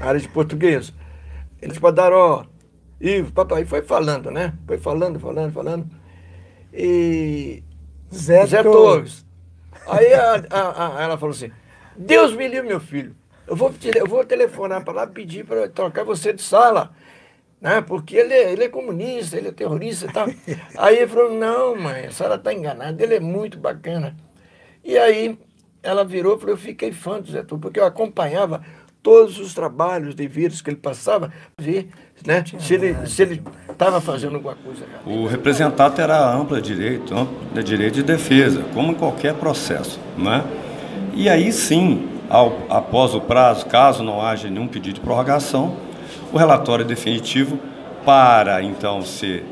área 0.00 0.20
de 0.20 0.28
português. 0.28 0.92
Eles 1.60 1.78
Padaró, 1.78 2.44
Ivo, 3.00 3.32
papai. 3.32 3.64
foi 3.64 3.80
falando, 3.80 4.30
né? 4.30 4.52
Foi 4.66 4.76
falando, 4.76 5.18
falando, 5.18 5.52
falando. 5.52 5.86
E 6.72 7.62
Zé, 8.14 8.46
Zé 8.46 8.62
Torres. 8.62 9.24
Aí 9.88 10.12
a, 10.12 10.34
a, 10.50 10.98
a, 10.98 11.02
ela 11.02 11.16
falou 11.16 11.34
assim, 11.34 11.50
Deus 12.00 12.32
me 12.32 12.48
livre, 12.48 12.66
meu 12.66 12.80
filho. 12.80 13.14
Eu 13.46 13.54
vou, 13.54 13.72
eu 13.94 14.06
vou 14.06 14.24
telefonar 14.24 14.82
para 14.82 14.94
lá 14.94 15.06
pedir 15.06 15.44
para 15.44 15.68
trocar 15.68 16.02
você 16.02 16.32
de 16.32 16.40
sala. 16.40 16.90
Né? 17.60 17.82
Porque 17.82 18.16
ele 18.16 18.32
é, 18.32 18.52
ele 18.52 18.64
é 18.64 18.68
comunista, 18.68 19.36
ele 19.36 19.48
é 19.48 19.52
terrorista 19.52 20.06
e 20.06 20.12
tal. 20.12 20.26
aí 20.78 20.96
ele 20.96 21.06
falou, 21.06 21.34
não, 21.34 21.76
mãe, 21.76 22.06
a 22.06 22.10
senhora 22.10 22.36
está 22.36 22.54
enganada, 22.54 23.02
ele 23.02 23.16
é 23.16 23.20
muito 23.20 23.58
bacana. 23.58 24.16
E 24.82 24.96
aí 24.96 25.38
ela 25.82 26.02
virou 26.02 26.36
e 26.36 26.40
falou, 26.40 26.54
eu 26.54 26.58
fiquei 26.58 26.90
fã 26.90 27.20
do 27.20 27.30
Zé 27.30 27.42
Turco, 27.42 27.64
porque 27.64 27.78
eu 27.78 27.84
acompanhava 27.84 28.62
todos 29.02 29.38
os 29.38 29.52
trabalhos 29.52 30.14
de 30.14 30.26
vírus 30.26 30.62
que 30.62 30.70
ele 30.70 30.76
passava, 30.76 31.30
ver 31.58 31.90
né, 32.26 32.44
se 32.58 32.74
ele 32.74 33.06
se 33.06 33.22
ele 33.22 33.42
estava 33.70 34.00
fazendo 34.00 34.36
alguma 34.36 34.54
coisa. 34.54 34.84
O 35.06 35.26
representado 35.26 35.94
terá 35.94 36.32
ampla 36.34 36.60
direito, 36.62 37.14
ampla 37.14 37.62
direito 37.62 37.94
de 37.94 38.02
defesa, 38.02 38.62
como 38.74 38.92
em 38.92 38.94
qualquer 38.94 39.34
processo, 39.34 40.00
né? 40.16 40.44
E 41.14 41.28
aí 41.28 41.52
sim, 41.52 42.08
ao, 42.28 42.52
após 42.68 43.14
o 43.14 43.20
prazo, 43.20 43.66
caso 43.66 44.02
não 44.02 44.22
haja 44.22 44.48
nenhum 44.48 44.66
pedido 44.66 44.94
de 44.94 45.00
prorrogação, 45.00 45.74
o 46.32 46.38
relatório 46.38 46.84
definitivo, 46.84 47.58
para 48.04 48.62
então 48.62 49.02
ser 49.02 49.44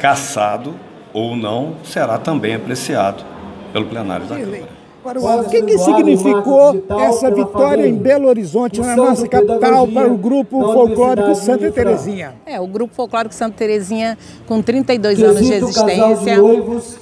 cassado 0.00 0.74
ou 1.12 1.36
não, 1.36 1.74
será 1.84 2.18
também 2.18 2.54
apreciado 2.54 3.24
pelo 3.72 3.86
plenário 3.86 4.26
da 4.26 4.36
Câmara. 4.36 4.80
O 5.02 5.48
que, 5.48 5.62
que 5.62 5.78
significou 5.78 6.84
essa 7.00 7.30
vitória 7.30 7.86
em 7.86 7.94
Belo 7.94 8.28
Horizonte, 8.28 8.80
na 8.80 8.94
nossa 8.94 9.26
capital, 9.26 9.88
para 9.88 10.12
o 10.12 10.16
Grupo 10.16 10.60
Folclórico 10.60 11.34
Santa 11.34 11.70
Terezinha? 11.72 12.34
É, 12.44 12.60
o 12.60 12.66
Grupo 12.66 12.94
Folclórico 12.94 13.34
Santa 13.34 13.56
Terezinha, 13.56 14.18
com 14.46 14.60
32 14.60 15.22
anos 15.22 15.46
de 15.46 15.54
existência, 15.54 16.36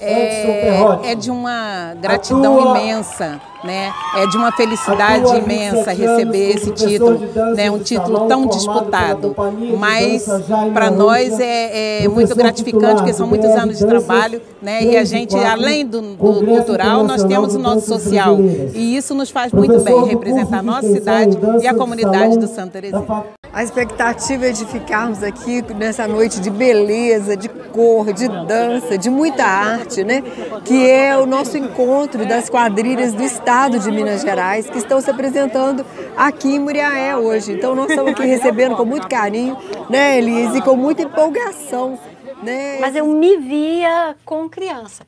é, 0.00 1.10
é 1.10 1.14
de 1.16 1.28
uma 1.28 1.94
gratidão 2.00 2.76
imensa 2.76 3.40
né? 3.64 3.92
É 4.16 4.26
de 4.26 4.36
uma 4.36 4.52
felicidade 4.52 5.36
imensa 5.36 5.92
receber 5.92 6.50
esse 6.56 6.70
título, 6.70 7.20
né? 7.54 7.70
Um 7.70 7.78
título 7.78 8.26
tão 8.28 8.46
disputado. 8.46 9.34
Mas 9.78 10.26
para 10.72 10.90
nós 10.90 11.38
é, 11.40 12.04
é, 12.04 12.08
muito 12.08 12.34
gratificante, 12.34 12.96
porque 12.96 13.12
são 13.12 13.26
muitos 13.26 13.50
anos 13.50 13.78
de 13.78 13.86
trabalho, 13.86 14.40
né? 14.62 14.82
E 14.82 14.96
a 14.96 15.04
gente, 15.04 15.36
além 15.36 15.86
do, 15.86 16.00
do 16.00 16.16
cultural, 16.16 17.04
nós 17.04 17.24
temos 17.24 17.54
o 17.54 17.58
nosso 17.58 17.86
social. 17.86 18.38
E 18.74 18.96
isso 18.96 19.14
nos 19.14 19.30
faz 19.30 19.52
muito 19.52 19.80
bem, 19.80 20.04
representar 20.04 20.58
a 20.58 20.62
nossa 20.62 20.88
cidade 20.88 21.38
e 21.62 21.66
a 21.66 21.74
comunidade 21.74 22.38
do 22.38 22.46
Santa 22.46 22.72
Terezinha. 22.72 23.37
A 23.58 23.64
expectativa 23.64 24.46
é 24.46 24.52
de 24.52 24.64
ficarmos 24.66 25.20
aqui 25.20 25.62
nessa 25.74 26.06
noite 26.06 26.40
de 26.40 26.48
beleza, 26.48 27.36
de 27.36 27.48
cor, 27.48 28.12
de 28.12 28.28
dança, 28.46 28.96
de 28.96 29.10
muita 29.10 29.44
arte, 29.44 30.04
né? 30.04 30.22
Que 30.64 30.88
é 30.88 31.18
o 31.18 31.26
nosso 31.26 31.58
encontro 31.58 32.24
das 32.24 32.48
quadrilhas 32.48 33.14
do 33.14 33.24
estado 33.24 33.80
de 33.80 33.90
Minas 33.90 34.20
Gerais, 34.22 34.70
que 34.70 34.78
estão 34.78 35.00
se 35.00 35.10
apresentando 35.10 35.84
aqui 36.16 36.54
em 36.54 36.60
Muriaé 36.60 37.16
hoje. 37.16 37.50
Então 37.50 37.74
nós 37.74 37.90
estamos 37.90 38.12
aqui 38.12 38.24
recebendo 38.26 38.76
com 38.76 38.84
muito 38.84 39.08
carinho, 39.08 39.58
né, 39.90 40.18
Elise, 40.18 40.58
e 40.58 40.62
com 40.62 40.76
muita 40.76 41.02
empolgação. 41.02 41.98
Né? 42.40 42.78
Mas 42.80 42.94
eu 42.94 43.08
me 43.08 43.38
via 43.38 44.14
com 44.24 44.48
criança. 44.48 45.04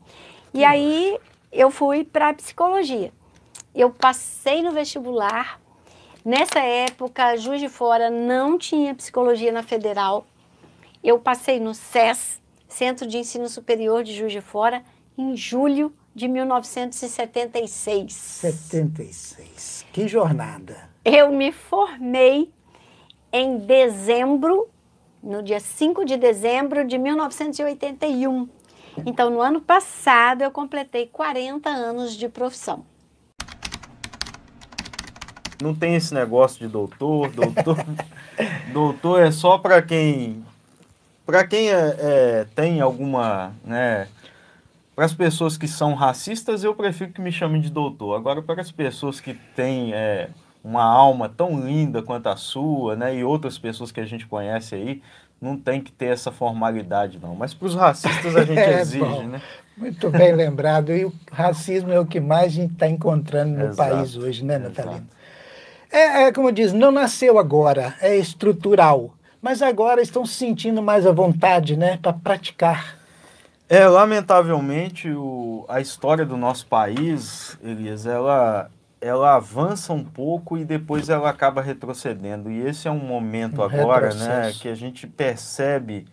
E 0.52 0.64
aí 0.64 1.16
eu 1.52 1.70
fui 1.70 2.02
para 2.02 2.34
psicologia. 2.34 3.12
Eu 3.72 3.90
passei 3.90 4.60
no 4.60 4.72
vestibular 4.72 5.59
Nessa 6.22 6.60
época, 6.60 7.36
Juiz 7.38 7.60
de 7.60 7.68
Fora 7.68 8.10
não 8.10 8.58
tinha 8.58 8.94
psicologia 8.94 9.50
na 9.50 9.62
federal. 9.62 10.26
Eu 11.02 11.18
passei 11.18 11.58
no 11.58 11.72
SES, 11.72 12.38
Centro 12.68 13.06
de 13.06 13.16
Ensino 13.16 13.48
Superior 13.48 14.04
de 14.04 14.12
Juiz 14.14 14.30
de 14.30 14.42
Fora, 14.42 14.84
em 15.16 15.34
julho 15.34 15.94
de 16.14 16.28
1976. 16.28 18.12
76. 18.12 19.86
Que 19.90 20.06
jornada! 20.06 20.90
Eu 21.02 21.32
me 21.32 21.52
formei 21.52 22.52
em 23.32 23.56
dezembro, 23.56 24.68
no 25.22 25.42
dia 25.42 25.58
5 25.58 26.04
de 26.04 26.18
dezembro 26.18 26.86
de 26.86 26.98
1981. 26.98 28.46
Então, 29.06 29.30
no 29.30 29.40
ano 29.40 29.62
passado, 29.62 30.42
eu 30.42 30.50
completei 30.50 31.06
40 31.06 31.70
anos 31.70 32.14
de 32.14 32.28
profissão 32.28 32.84
não 35.60 35.74
tem 35.74 35.94
esse 35.94 36.12
negócio 36.14 36.58
de 36.58 36.68
doutor, 36.68 37.30
doutor. 37.30 37.76
doutor 38.72 39.22
é 39.22 39.30
só 39.30 39.58
para 39.58 39.80
quem. 39.82 40.44
Para 41.24 41.46
quem 41.46 41.70
é, 41.70 41.96
é, 41.98 42.46
tem 42.54 42.80
alguma. 42.80 43.52
Né, 43.64 44.08
para 44.94 45.06
as 45.06 45.14
pessoas 45.14 45.56
que 45.56 45.66
são 45.66 45.94
racistas, 45.94 46.62
eu 46.62 46.74
prefiro 46.74 47.12
que 47.12 47.20
me 47.20 47.32
chamem 47.32 47.60
de 47.60 47.70
doutor. 47.70 48.14
Agora, 48.16 48.42
para 48.42 48.60
as 48.60 48.70
pessoas 48.70 49.20
que 49.20 49.32
têm 49.32 49.94
é, 49.94 50.28
uma 50.62 50.82
alma 50.82 51.28
tão 51.28 51.58
linda 51.58 52.02
quanto 52.02 52.28
a 52.28 52.36
sua, 52.36 52.96
né, 52.96 53.16
e 53.16 53.24
outras 53.24 53.56
pessoas 53.56 53.90
que 53.90 54.00
a 54.00 54.04
gente 54.04 54.26
conhece 54.26 54.74
aí, 54.74 55.02
não 55.40 55.56
tem 55.56 55.80
que 55.80 55.90
ter 55.90 56.06
essa 56.06 56.30
formalidade, 56.30 57.18
não. 57.18 57.34
Mas 57.34 57.54
para 57.54 57.66
os 57.66 57.74
racistas 57.74 58.36
a 58.36 58.44
gente 58.44 58.58
é, 58.60 58.80
exige, 58.80 59.02
bom, 59.02 59.22
né? 59.22 59.40
Muito 59.74 60.10
bem 60.10 60.34
lembrado. 60.34 60.92
E 60.92 61.06
o 61.06 61.12
racismo 61.32 61.90
é 61.90 61.98
o 61.98 62.04
que 62.04 62.20
mais 62.20 62.52
a 62.52 62.56
gente 62.56 62.74
está 62.74 62.86
encontrando 62.86 63.56
no 63.56 63.64
Exato, 63.68 63.90
país 63.90 64.16
hoje, 64.16 64.44
né, 64.44 64.58
Natalina? 64.58 65.06
É, 65.90 66.24
é, 66.24 66.32
como 66.32 66.52
diz, 66.52 66.72
não 66.72 66.92
nasceu 66.92 67.38
agora, 67.38 67.94
é 68.00 68.16
estrutural. 68.16 69.14
Mas 69.42 69.62
agora 69.62 70.00
estão 70.00 70.24
se 70.24 70.34
sentindo 70.34 70.82
mais 70.82 71.06
à 71.06 71.12
vontade, 71.12 71.76
né, 71.76 71.98
para 72.00 72.12
praticar. 72.12 72.98
É, 73.68 73.86
lamentavelmente, 73.86 75.08
o, 75.10 75.64
a 75.68 75.80
história 75.80 76.26
do 76.26 76.36
nosso 76.36 76.66
país, 76.66 77.56
Elias, 77.62 78.04
ela, 78.04 78.70
ela 79.00 79.36
avança 79.36 79.92
um 79.92 80.04
pouco 80.04 80.58
e 80.58 80.64
depois 80.64 81.08
ela 81.08 81.30
acaba 81.30 81.62
retrocedendo. 81.62 82.50
E 82.50 82.60
esse 82.66 82.86
é 82.86 82.90
um 82.90 82.98
momento 82.98 83.60
um 83.60 83.64
agora, 83.64 84.12
né, 84.14 84.52
que 84.52 84.68
a 84.68 84.74
gente 84.74 85.06
percebe, 85.06 86.06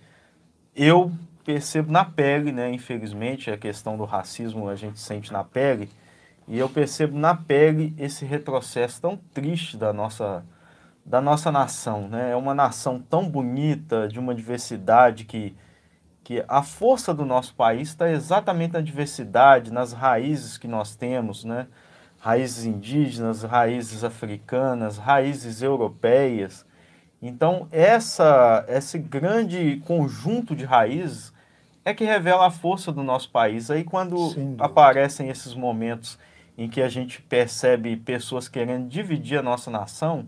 eu 0.75 1.11
percebo 1.43 1.91
na 1.91 2.05
pele, 2.05 2.51
né, 2.51 2.71
infelizmente, 2.71 3.51
a 3.51 3.57
questão 3.57 3.97
do 3.97 4.05
racismo 4.05 4.69
a 4.69 4.75
gente 4.75 4.99
sente 4.99 5.33
na 5.33 5.43
pele, 5.43 5.89
e 6.47 6.57
eu 6.57 6.69
percebo 6.69 7.17
na 7.17 7.35
pele 7.35 7.93
esse 7.97 8.23
retrocesso 8.23 9.01
tão 9.01 9.17
triste 9.33 9.75
da 9.75 9.91
nossa, 9.91 10.45
da 11.05 11.19
nossa 11.19 11.51
nação. 11.51 12.07
Né? 12.07 12.31
É 12.31 12.35
uma 12.35 12.55
nação 12.55 12.99
tão 12.99 13.29
bonita, 13.29 14.07
de 14.07 14.17
uma 14.17 14.33
diversidade 14.33 15.25
que, 15.25 15.53
que 16.23 16.43
a 16.47 16.63
força 16.63 17.13
do 17.13 17.25
nosso 17.25 17.53
país 17.53 17.89
está 17.89 18.09
exatamente 18.09 18.73
na 18.73 18.81
diversidade, 18.81 19.73
nas 19.73 19.91
raízes 19.91 20.57
que 20.57 20.69
nós 20.69 20.95
temos, 20.95 21.43
né? 21.43 21.67
raízes 22.17 22.65
indígenas, 22.65 23.43
raízes 23.43 24.05
africanas, 24.05 24.97
raízes 24.97 25.61
europeias. 25.61 26.65
Então, 27.21 27.67
essa, 27.71 28.63
esse 28.69 28.97
grande 28.97 29.81
conjunto 29.85 30.55
de 30.55 30.63
raízes 30.63 31.33
é 31.83 31.93
que 31.93 32.05
revela 32.05 32.47
a 32.47 32.51
força 32.51 32.91
do 32.91 33.03
nosso 33.03 33.31
país. 33.31 33.69
Aí, 33.69 33.83
quando 33.83 34.33
aparecem 34.59 35.29
esses 35.29 35.53
momentos 35.53 36.17
em 36.57 36.67
que 36.67 36.81
a 36.81 36.89
gente 36.89 37.21
percebe 37.21 37.95
pessoas 37.95 38.49
querendo 38.49 38.87
dividir 38.87 39.37
a 39.37 39.43
nossa 39.43 39.69
nação, 39.69 40.25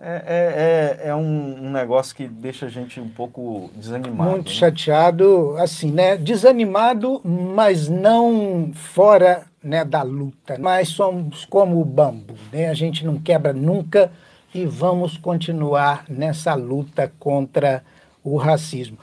é, 0.00 0.96
é, 0.98 1.06
é, 1.06 1.08
é 1.10 1.14
um, 1.14 1.66
um, 1.66 1.70
negócio 1.70 2.16
que 2.16 2.26
deixa 2.26 2.64
a 2.64 2.68
gente 2.70 2.98
um 2.98 3.08
pouco 3.10 3.70
desanimado. 3.76 4.30
Muito 4.30 4.48
né? 4.48 4.54
chateado, 4.54 5.54
assim, 5.58 5.92
né? 5.92 6.16
Desanimado, 6.16 7.20
mas 7.22 7.86
não 7.86 8.72
fora 8.74 9.44
né, 9.62 9.84
da 9.84 10.00
luta. 10.00 10.56
Mas 10.58 10.88
somos 10.88 11.44
como 11.44 11.78
o 11.78 11.84
bambu, 11.84 12.34
né? 12.50 12.70
A 12.70 12.74
gente 12.74 13.04
não 13.04 13.20
quebra 13.20 13.52
nunca 13.52 14.10
e 14.54 14.64
vamos 14.64 15.18
continuar 15.18 16.06
nessa 16.08 16.54
luta 16.54 17.12
contra 17.18 17.84
o 18.24 18.38
racismo. 18.38 18.96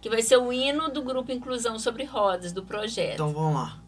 Que 0.00 0.10
vai 0.10 0.22
ser 0.22 0.38
o 0.38 0.52
hino 0.52 0.90
do 0.90 1.02
grupo 1.02 1.30
Inclusão 1.30 1.78
sobre 1.78 2.02
Rodas, 2.02 2.52
do 2.52 2.64
projeto. 2.64 3.14
Então 3.14 3.32
vamos 3.32 3.54
lá. 3.54 3.83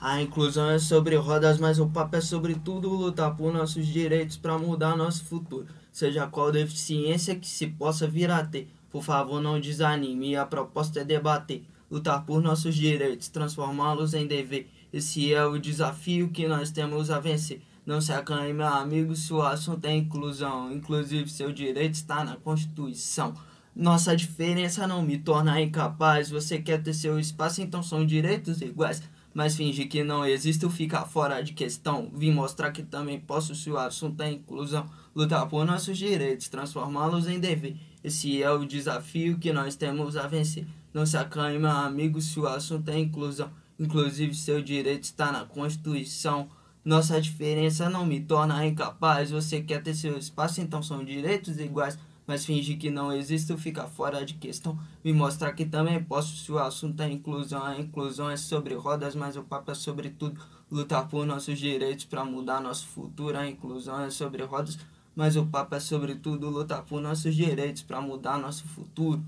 A 0.00 0.22
inclusão 0.22 0.70
é 0.70 0.78
sobre 0.78 1.16
rodas, 1.16 1.58
mas 1.58 1.80
o 1.80 1.88
papo 1.88 2.14
é 2.14 2.20
sobre 2.20 2.54
tudo 2.54 2.88
lutar 2.88 3.34
por 3.36 3.52
nossos 3.52 3.84
direitos 3.84 4.36
para 4.36 4.56
mudar 4.56 4.96
nosso 4.96 5.24
futuro. 5.24 5.66
Seja 5.90 6.28
qual 6.28 6.52
deficiência 6.52 7.34
que 7.34 7.48
se 7.48 7.66
possa 7.66 8.06
vir 8.06 8.30
a 8.30 8.44
ter. 8.44 8.68
Por 8.92 9.02
favor, 9.02 9.42
não 9.42 9.60
desanime, 9.60 10.36
a 10.36 10.46
proposta 10.46 11.00
é 11.00 11.04
debater, 11.04 11.64
lutar 11.90 12.24
por 12.24 12.40
nossos 12.40 12.76
direitos, 12.76 13.26
transformá-los 13.26 14.14
em 14.14 14.24
dever. 14.24 14.70
Esse 14.92 15.34
é 15.34 15.44
o 15.44 15.58
desafio 15.58 16.30
que 16.30 16.46
nós 16.46 16.70
temos 16.70 17.10
a 17.10 17.18
vencer. 17.18 17.60
Não 17.84 18.00
se 18.00 18.12
acanhe, 18.12 18.52
meu 18.52 18.68
amigo, 18.68 19.16
se 19.16 19.32
o 19.32 19.42
assunto 19.42 19.84
é 19.84 19.96
inclusão. 19.96 20.72
Inclusive, 20.72 21.28
seu 21.28 21.52
direito 21.52 21.94
está 21.94 22.22
na 22.22 22.36
Constituição. 22.36 23.34
Nossa 23.74 24.16
diferença 24.16 24.86
não 24.86 25.02
me 25.02 25.18
torna 25.18 25.60
incapaz. 25.60 26.30
Você 26.30 26.60
quer 26.60 26.80
ter 26.80 26.94
seu 26.94 27.18
espaço, 27.18 27.60
então 27.60 27.82
são 27.82 28.06
direitos 28.06 28.62
iguais 28.62 29.02
mas 29.38 29.54
fingir 29.54 29.88
que 29.88 30.02
não 30.02 30.26
existe 30.26 30.68
ficar 30.68 31.04
fora 31.04 31.40
de 31.40 31.52
questão. 31.52 32.10
Vim 32.12 32.32
mostrar 32.32 32.72
que 32.72 32.82
também 32.82 33.20
posso, 33.20 33.54
se 33.54 33.70
o 33.70 33.78
assunto 33.78 34.20
é 34.20 34.32
inclusão, 34.32 34.84
lutar 35.14 35.48
por 35.48 35.64
nossos 35.64 35.96
direitos, 35.96 36.48
transformá-los 36.48 37.28
em 37.28 37.38
dever. 37.38 37.76
Esse 38.02 38.42
é 38.42 38.50
o 38.50 38.66
desafio 38.66 39.38
que 39.38 39.52
nós 39.52 39.76
temos 39.76 40.16
a 40.16 40.26
vencer. 40.26 40.66
Não 40.92 41.06
se 41.06 41.16
acanhe, 41.16 41.56
meu 41.56 41.70
amigo, 41.70 42.20
se 42.20 42.40
o 42.40 42.48
assunto 42.48 42.88
é 42.88 42.98
inclusão. 42.98 43.48
Inclusive, 43.78 44.34
seu 44.34 44.60
direito 44.60 45.04
está 45.04 45.30
na 45.30 45.44
Constituição. 45.44 46.48
Nossa 46.84 47.20
diferença 47.20 47.88
não 47.88 48.04
me 48.04 48.18
torna 48.18 48.66
incapaz. 48.66 49.30
Você 49.30 49.60
quer 49.60 49.80
ter 49.80 49.94
seu 49.94 50.18
espaço, 50.18 50.60
então 50.60 50.82
são 50.82 51.04
direitos 51.04 51.60
iguais 51.60 51.96
mas 52.28 52.44
fingir 52.44 52.76
que 52.76 52.90
não 52.90 53.10
existe 53.10 53.56
fica 53.56 53.88
fora 53.88 54.22
de 54.22 54.34
questão. 54.34 54.78
Me 55.02 55.14
mostrar 55.14 55.50
que 55.54 55.64
também 55.64 56.04
posso, 56.04 56.36
se 56.36 56.52
o 56.52 56.58
assunto 56.58 57.02
é 57.02 57.10
inclusão. 57.10 57.64
A 57.64 57.80
inclusão 57.80 58.28
é 58.28 58.36
sobre 58.36 58.74
rodas, 58.74 59.14
mas 59.14 59.34
o 59.34 59.42
papo 59.42 59.70
é 59.70 59.74
sobre 59.74 60.10
tudo. 60.10 60.38
Lutar 60.70 61.08
por 61.08 61.24
nossos 61.24 61.58
direitos 61.58 62.04
para 62.04 62.26
mudar 62.26 62.60
nosso 62.60 62.86
futuro. 62.86 63.38
A 63.38 63.48
inclusão 63.48 64.02
é 64.02 64.10
sobre 64.10 64.42
rodas, 64.42 64.78
mas 65.16 65.36
o 65.36 65.46
papo 65.46 65.74
é 65.74 65.80
sobre 65.80 66.16
tudo. 66.16 66.50
Lutar 66.50 66.82
por 66.82 67.00
nossos 67.00 67.34
direitos 67.34 67.82
para 67.82 67.98
mudar 68.02 68.38
nosso 68.38 68.64
futuro. 68.64 69.24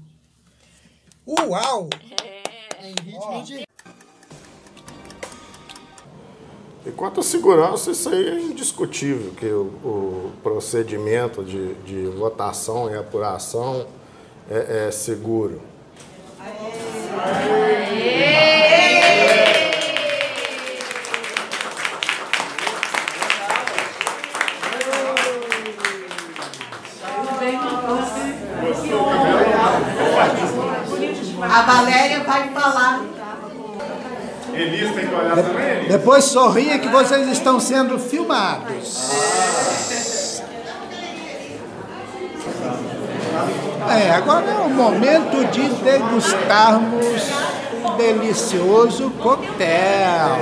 Uau! 1.26 1.88
É. 2.22 2.86
Em 2.86 2.94
ritmo 3.02 3.42
de 3.44 3.69
E 6.84 6.90
quanto 6.90 7.20
à 7.20 7.22
segurança, 7.22 7.90
isso 7.90 8.08
aí 8.08 8.26
é 8.26 8.40
indiscutível, 8.40 9.32
que 9.32 9.46
o, 9.46 9.64
o 9.84 10.32
procedimento 10.42 11.44
de, 11.44 11.74
de, 11.74 12.06
votação 12.06 12.90
e 12.90 12.96
apuração 12.96 13.86
é, 14.50 14.86
é 14.86 14.90
seguro. 14.90 15.60
A 31.42 31.62
Valéria 31.62 32.24
vai 32.24 32.48
falar. 32.50 33.04
Elis 34.54 34.94
tem 34.94 35.06
que 35.06 35.14
olhar 35.14 35.36
também, 35.36 35.68
Elis? 35.68 35.79
Depois 35.90 36.22
sorria 36.26 36.78
que 36.78 36.88
vocês 36.88 37.26
estão 37.26 37.58
sendo 37.58 37.98
filmados. 37.98 39.10
É, 43.90 44.12
agora 44.12 44.46
é 44.48 44.66
o 44.66 44.70
momento 44.70 45.44
de 45.50 45.68
degustarmos 45.82 47.04
um 47.84 47.96
delicioso 47.96 49.10
coquetel. 49.20 50.38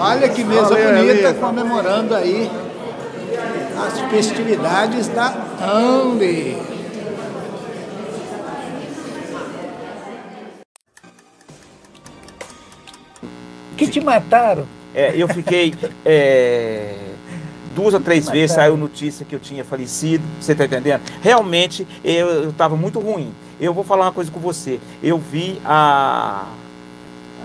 Olha 0.00 0.28
que 0.28 0.42
mesa 0.42 0.74
bonita 0.74 1.34
comemorando 1.34 2.16
aí 2.16 2.50
as 3.86 4.00
festividades 4.10 5.06
da 5.06 5.34
Ambi. 5.62 6.77
Que 13.78 13.86
te 13.86 14.00
mataram? 14.00 14.66
É, 14.94 15.14
eu 15.16 15.28
fiquei 15.28 15.72
é, 16.04 16.94
duas 17.74 17.94
ou 17.94 18.00
três 18.00 18.28
vezes, 18.28 18.56
saiu 18.56 18.76
notícia 18.76 19.24
que 19.24 19.34
eu 19.34 19.38
tinha 19.38 19.64
falecido, 19.64 20.24
você 20.40 20.52
está 20.52 20.64
entendendo? 20.64 21.00
Realmente 21.22 21.86
eu 22.02 22.50
estava 22.50 22.76
muito 22.76 22.98
ruim. 22.98 23.32
Eu 23.60 23.72
vou 23.72 23.84
falar 23.84 24.06
uma 24.06 24.12
coisa 24.12 24.30
com 24.30 24.40
você. 24.40 24.80
Eu 25.02 25.16
vi 25.16 25.60
a 25.64 26.46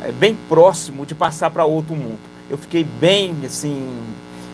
é, 0.04 0.12
bem 0.12 0.36
próximo 0.50 1.06
de 1.06 1.14
passar 1.14 1.52
para 1.52 1.66
outro 1.66 1.96
mundo. 1.96 2.20
Eu 2.50 2.58
fiquei 2.58 2.84
bem 2.84 3.36
assim. 3.46 3.88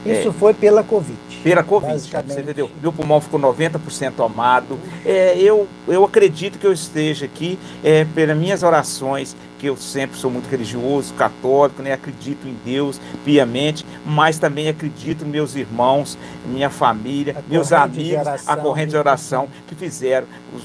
Isso 0.05 0.29
é, 0.29 0.31
foi 0.31 0.53
pela 0.53 0.83
Covid. 0.83 1.17
pela 1.43 1.63
Covid, 1.63 1.99
você 1.99 2.41
entendeu? 2.41 2.71
Meu 2.81 2.93
pulmão 2.93 3.19
ficou 3.19 3.39
90% 3.39 4.13
tomado. 4.13 4.79
É, 5.05 5.37
eu, 5.37 5.67
eu 5.87 6.05
acredito 6.05 6.57
que 6.57 6.65
eu 6.65 6.71
esteja 6.71 7.25
aqui 7.25 7.59
é, 7.83 8.05
pelas 8.05 8.37
minhas 8.37 8.63
orações, 8.63 9.35
que 9.59 9.67
eu 9.67 9.75
sempre 9.75 10.17
sou 10.17 10.31
muito 10.31 10.47
religioso, 10.47 11.13
católico, 11.15 11.81
né? 11.81 11.91
acredito 11.91 12.47
em 12.47 12.55
Deus 12.63 12.99
piamente, 13.25 13.85
mas 14.05 14.39
também 14.39 14.69
acredito 14.69 15.23
nos 15.23 15.31
meus 15.31 15.55
irmãos, 15.55 16.17
minha 16.45 16.69
família, 16.69 17.43
meus 17.47 17.69
corrente 17.69 17.91
de 17.91 18.15
amigos, 18.15 18.27
a 18.27 18.31
oração. 18.31 18.63
corrente 18.63 18.89
de 18.89 18.97
oração 18.97 19.49
que 19.67 19.75
fizeram. 19.75 20.27
Os, 20.55 20.63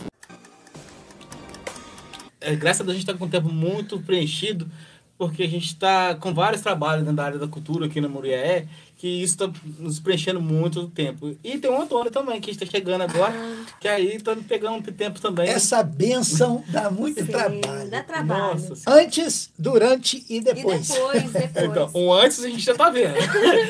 É, 2.41 2.55
graças 2.55 2.83
a 2.83 2.85
Deus 2.85 2.97
a 2.97 2.99
gente 2.99 3.09
está 3.09 3.19
com 3.19 3.25
um 3.25 3.29
tempo 3.29 3.49
muito 3.49 3.99
preenchido, 4.01 4.69
porque 5.17 5.43
a 5.43 5.49
gente 5.49 5.67
está 5.67 6.15
com 6.15 6.35
vários 6.35 6.61
trabalhos 6.61 7.03
dentro 7.03 7.17
da 7.17 7.25
área 7.25 7.39
da 7.39 7.49
cultura 7.49 7.87
aqui 7.87 8.01
na 8.01 8.09
Muriaé, 8.09 8.67
que 9.05 9.23
isso 9.23 9.35
está 9.35 9.53
nos 9.79 10.01
preenchendo 10.01 10.41
muito 10.41 10.81
o 10.81 10.89
tempo. 10.89 11.37
E 11.45 11.59
tem 11.59 11.71
o 11.71 11.79
Antônio 11.79 12.11
também, 12.11 12.41
que 12.41 12.51
está 12.51 12.65
chegando 12.65 13.03
agora, 13.03 13.35
que 13.79 13.87
aí 13.87 14.17
está 14.17 14.35
pegando 14.35 14.77
um 14.77 14.81
tempo 14.81 15.21
também. 15.21 15.47
Essa 15.47 15.83
benção 15.83 16.65
dá 16.69 16.91
muito 16.91 17.27
trabalho. 17.27 17.91
Dá 17.91 18.03
trabalho. 18.03 18.59
Nossa 18.59 18.91
Antes, 18.91 19.51
durante 19.59 20.25
e 20.27 20.41
depois. 20.41 20.89
Depois, 20.89 21.23
depois. 21.33 21.65
Então, 21.67 21.91
o 21.93 22.15
antes 22.15 22.43
a 22.43 22.49
gente 22.49 22.63
já 22.63 22.75
tá 22.75 22.89
vendo. 22.89 23.15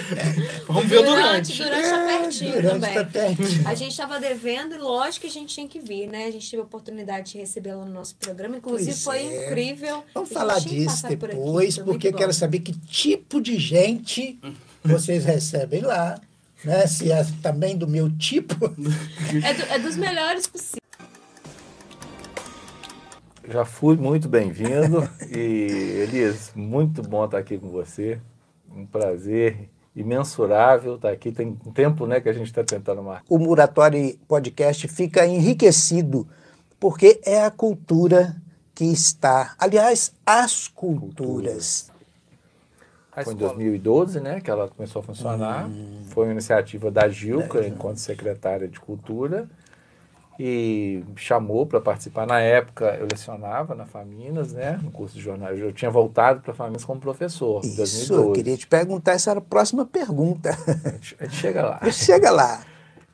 Vamos 0.69 0.85
ver 0.85 1.01
o 1.01 1.03
durante. 1.03 1.61
Durante 1.61 1.89
tá 1.89 2.07
pertinho 2.07 2.53
durante 2.53 2.71
também. 2.71 2.95
tá 2.95 3.05
pertinho. 3.05 3.69
A 3.69 3.75
gente 3.75 3.91
estava 3.91 4.21
devendo 4.21 4.77
e 4.77 4.79
lógico 4.79 5.23
que 5.23 5.27
a 5.27 5.33
gente 5.33 5.53
tinha 5.53 5.67
que 5.67 5.81
vir, 5.81 6.07
né? 6.07 6.27
A 6.27 6.31
gente 6.31 6.49
teve 6.49 6.63
a 6.63 6.65
oportunidade 6.65 7.33
de 7.33 7.39
recebê-la 7.39 7.85
no 7.85 7.93
nosso 7.93 8.15
programa. 8.15 8.59
Inclusive 8.59 8.93
Pois 8.93 9.03
foi 9.03 9.19
é. 9.19 9.49
incrível. 9.49 10.05
Vamos 10.15 10.31
falar 10.31 10.61
disso 10.61 11.03
passar 11.03 11.17
por 11.17 11.29
aqui, 11.29 11.37
depois, 11.37 11.77
porque 11.77 12.07
eu 12.07 12.13
quero 12.13 12.33
saber 12.33 12.61
que 12.61 12.73
tipo 12.73 13.41
de 13.41 13.59
gente 13.59 14.39
vocês 14.85 15.25
recebem 15.25 15.81
lá. 15.83 16.21
Né? 16.63 16.87
Se 16.87 17.11
é 17.11 17.25
também 17.43 17.77
do 17.77 17.87
meu 17.89 18.11
tipo. 18.17 18.55
É, 19.45 19.55
do- 19.55 19.63
é 19.73 19.79
dos 19.79 19.97
melhores 19.97 20.47
possíveis. 20.47 20.79
Já 23.47 23.65
fui 23.65 23.97
muito 23.97 24.27
bem-vindo 24.29 25.07
e 25.31 26.03
Elias, 26.09 26.51
muito 26.55 27.03
bom 27.03 27.25
estar 27.27 27.39
aqui 27.39 27.59
com 27.59 27.69
você. 27.71 28.19
Um 28.75 28.87
prazer 28.87 29.69
imensurável 29.95 30.97
estar 30.97 31.11
aqui. 31.11 31.31
Tem 31.31 31.49
um 31.67 31.71
tempo 31.73 32.07
né, 32.07 32.21
que 32.21 32.29
a 32.29 32.33
gente 32.33 32.47
está 32.47 32.65
tentando 32.65 33.03
marcar. 33.03 33.25
O 33.29 33.39
Muratório 33.39 34.19
Podcast 34.27 34.89
fica 34.89 35.27
enriquecido 35.27 36.27
porque 36.81 37.21
é 37.25 37.43
a 37.45 37.51
cultura 37.51 38.35
que 38.75 38.87
está. 38.87 39.55
Aliás, 39.59 40.13
as 40.25 40.67
culturas. 40.69 41.91
Foi 43.23 43.33
em 43.33 43.37
2012 43.37 44.21
né, 44.21 44.41
que 44.41 44.51
ela 44.51 44.69
começou 44.69 45.01
a 45.01 45.03
funcionar. 45.03 45.69
Foi 46.09 46.27
uma 46.27 46.33
iniciativa 46.33 46.91
da 46.91 47.09
Gilca, 47.09 47.65
enquanto 47.67 47.99
secretária 47.99 48.67
de 48.67 48.81
Cultura, 48.81 49.49
e 50.39 51.05
me 51.07 51.17
chamou 51.17 51.65
para 51.65 51.81
participar. 51.81 52.27
Na 52.27 52.41
época, 52.41 52.97
eu 52.99 53.07
lecionava 53.09 53.75
na 53.75 53.87
Faminas, 53.87 54.53
né, 54.53 54.81
no 54.83 54.91
curso 54.91 55.15
de 55.15 55.21
jornalismo. 55.21 55.67
Eu 55.67 55.73
tinha 55.73 55.91
voltado 55.91 56.41
para 56.41 56.53
Faminas 56.53 56.85
como 56.85 57.01
professor, 57.01 57.65
em 57.65 57.69
Isso, 57.69 57.77
2012. 57.77 58.13
eu 58.13 58.33
queria 58.33 58.57
te 58.57 58.67
perguntar, 58.67 59.13
essa 59.13 59.31
era 59.31 59.39
a 59.39 59.43
próxima 59.43 59.85
pergunta. 59.85 60.51
A 61.21 61.25
gente 61.25 61.37
chega 61.37 61.63
lá. 61.63 61.81
Chega 61.93 62.31
lá. 62.33 62.65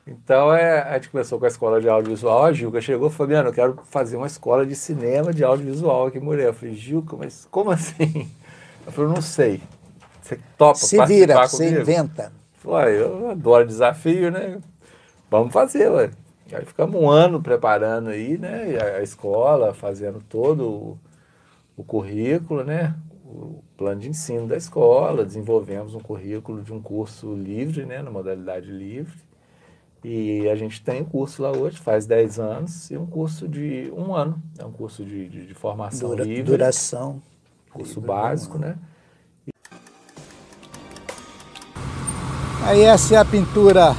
Então 0.07 0.51
é, 0.53 0.81
a 0.81 0.95
gente 0.95 1.09
começou 1.09 1.37
com 1.37 1.45
a 1.45 1.47
escola 1.47 1.79
de 1.79 1.87
audiovisual. 1.87 2.45
A 2.45 2.51
Gilca 2.51 2.81
chegou 2.81 3.07
e 3.07 3.11
falou: 3.11 3.27
Fabiano, 3.27 3.49
eu 3.49 3.53
quero 3.53 3.79
fazer 3.85 4.17
uma 4.17 4.25
escola 4.25 4.65
de 4.65 4.75
cinema 4.75 5.31
de 5.31 5.43
audiovisual 5.43 6.07
aqui 6.07 6.17
em 6.17 6.21
Moreira. 6.21 6.49
Eu 6.49 6.53
falei: 6.55 6.75
Gilca, 6.75 7.15
mas 7.15 7.47
como 7.51 7.69
assim? 7.69 8.29
Ela 8.81 8.91
falou: 8.91 9.13
não 9.13 9.21
sei. 9.21 9.61
Você 10.35 10.39
topa 10.57 10.75
Se 10.75 11.05
vira, 11.05 11.47
você 11.47 11.65
comigo? 11.65 11.81
inventa. 11.81 12.31
Falei, 12.53 13.01
eu 13.01 13.29
adoro 13.31 13.65
desafio, 13.67 14.31
né? 14.31 14.59
Vamos 15.29 15.51
fazer, 15.53 15.89
ué. 15.89 16.11
Aí 16.53 16.65
ficamos 16.65 17.01
um 17.01 17.09
ano 17.09 17.41
preparando 17.41 18.09
aí, 18.09 18.37
né? 18.37 18.77
A, 18.97 19.01
escola, 19.01 19.73
fazendo 19.73 20.21
todo 20.27 20.67
o, 20.69 20.99
o 21.77 21.83
currículo, 21.83 22.63
né? 22.63 22.93
O 23.25 23.63
plano 23.77 24.01
de 24.01 24.09
ensino 24.09 24.45
da 24.47 24.57
escola, 24.57 25.23
desenvolvemos 25.25 25.95
um 25.95 25.99
currículo 25.99 26.61
de 26.61 26.73
um 26.73 26.81
curso 26.81 27.33
livre, 27.33 27.85
né? 27.85 28.01
Na 28.01 28.11
modalidade 28.11 28.69
livre. 28.69 29.17
E 30.03 30.49
a 30.49 30.55
gente 30.55 30.81
tem 30.83 31.01
um 31.01 31.05
curso 31.05 31.41
lá 31.43 31.51
hoje, 31.51 31.77
faz 31.77 32.05
10 32.05 32.39
anos, 32.39 32.89
e 32.91 32.97
um 32.97 33.05
curso 33.05 33.47
de 33.47 33.91
um 33.95 34.13
ano. 34.13 34.41
É 34.59 34.65
um 34.65 34.71
curso 34.71 35.05
de, 35.05 35.29
de, 35.29 35.45
de 35.47 35.53
formação 35.53 36.09
Dura- 36.09 36.23
livre. 36.23 36.43
duração. 36.43 37.21
Curso 37.71 38.01
básico, 38.01 38.57
né? 38.57 38.75
Aí 42.65 42.83
essa 42.83 43.15
é 43.15 43.17
a 43.17 43.25
pintura 43.25 43.95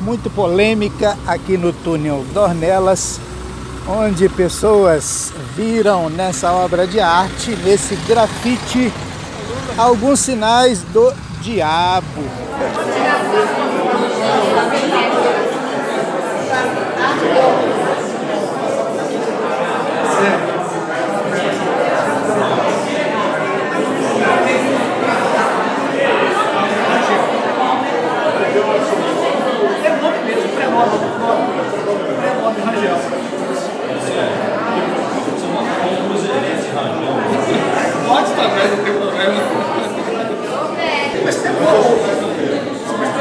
muito 0.00 0.28
polêmica 0.28 1.16
aqui 1.26 1.56
no 1.56 1.72
túnel 1.72 2.24
Dornelas, 2.34 3.20
onde 3.86 4.28
pessoas 4.28 5.32
viram 5.56 6.10
nessa 6.10 6.52
obra 6.52 6.86
de 6.86 6.98
arte, 6.98 7.56
nesse 7.64 7.94
grafite, 8.06 8.92
alguns 9.78 10.20
sinais 10.20 10.82
do 10.92 11.12
diabo. 11.40 12.22
Pode 12.58 12.92
também, 31.02 31.54
não 31.56 31.70
tem 31.70 31.82
problema. 31.84 32.71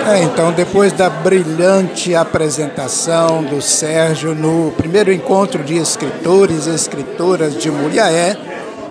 É, 0.08 0.24
então, 0.24 0.52
depois 0.52 0.92
da 0.92 1.10
brilhante 1.10 2.16
apresentação 2.16 3.44
do 3.44 3.62
Sérgio 3.62 4.34
no 4.34 4.72
primeiro 4.72 5.14
encontro 5.14 5.64
de 5.64 5.78
escritores 5.78 6.66
e 6.66 6.72
escritoras 6.72 7.56
de 7.56 7.70
Muriaé, 7.70 8.36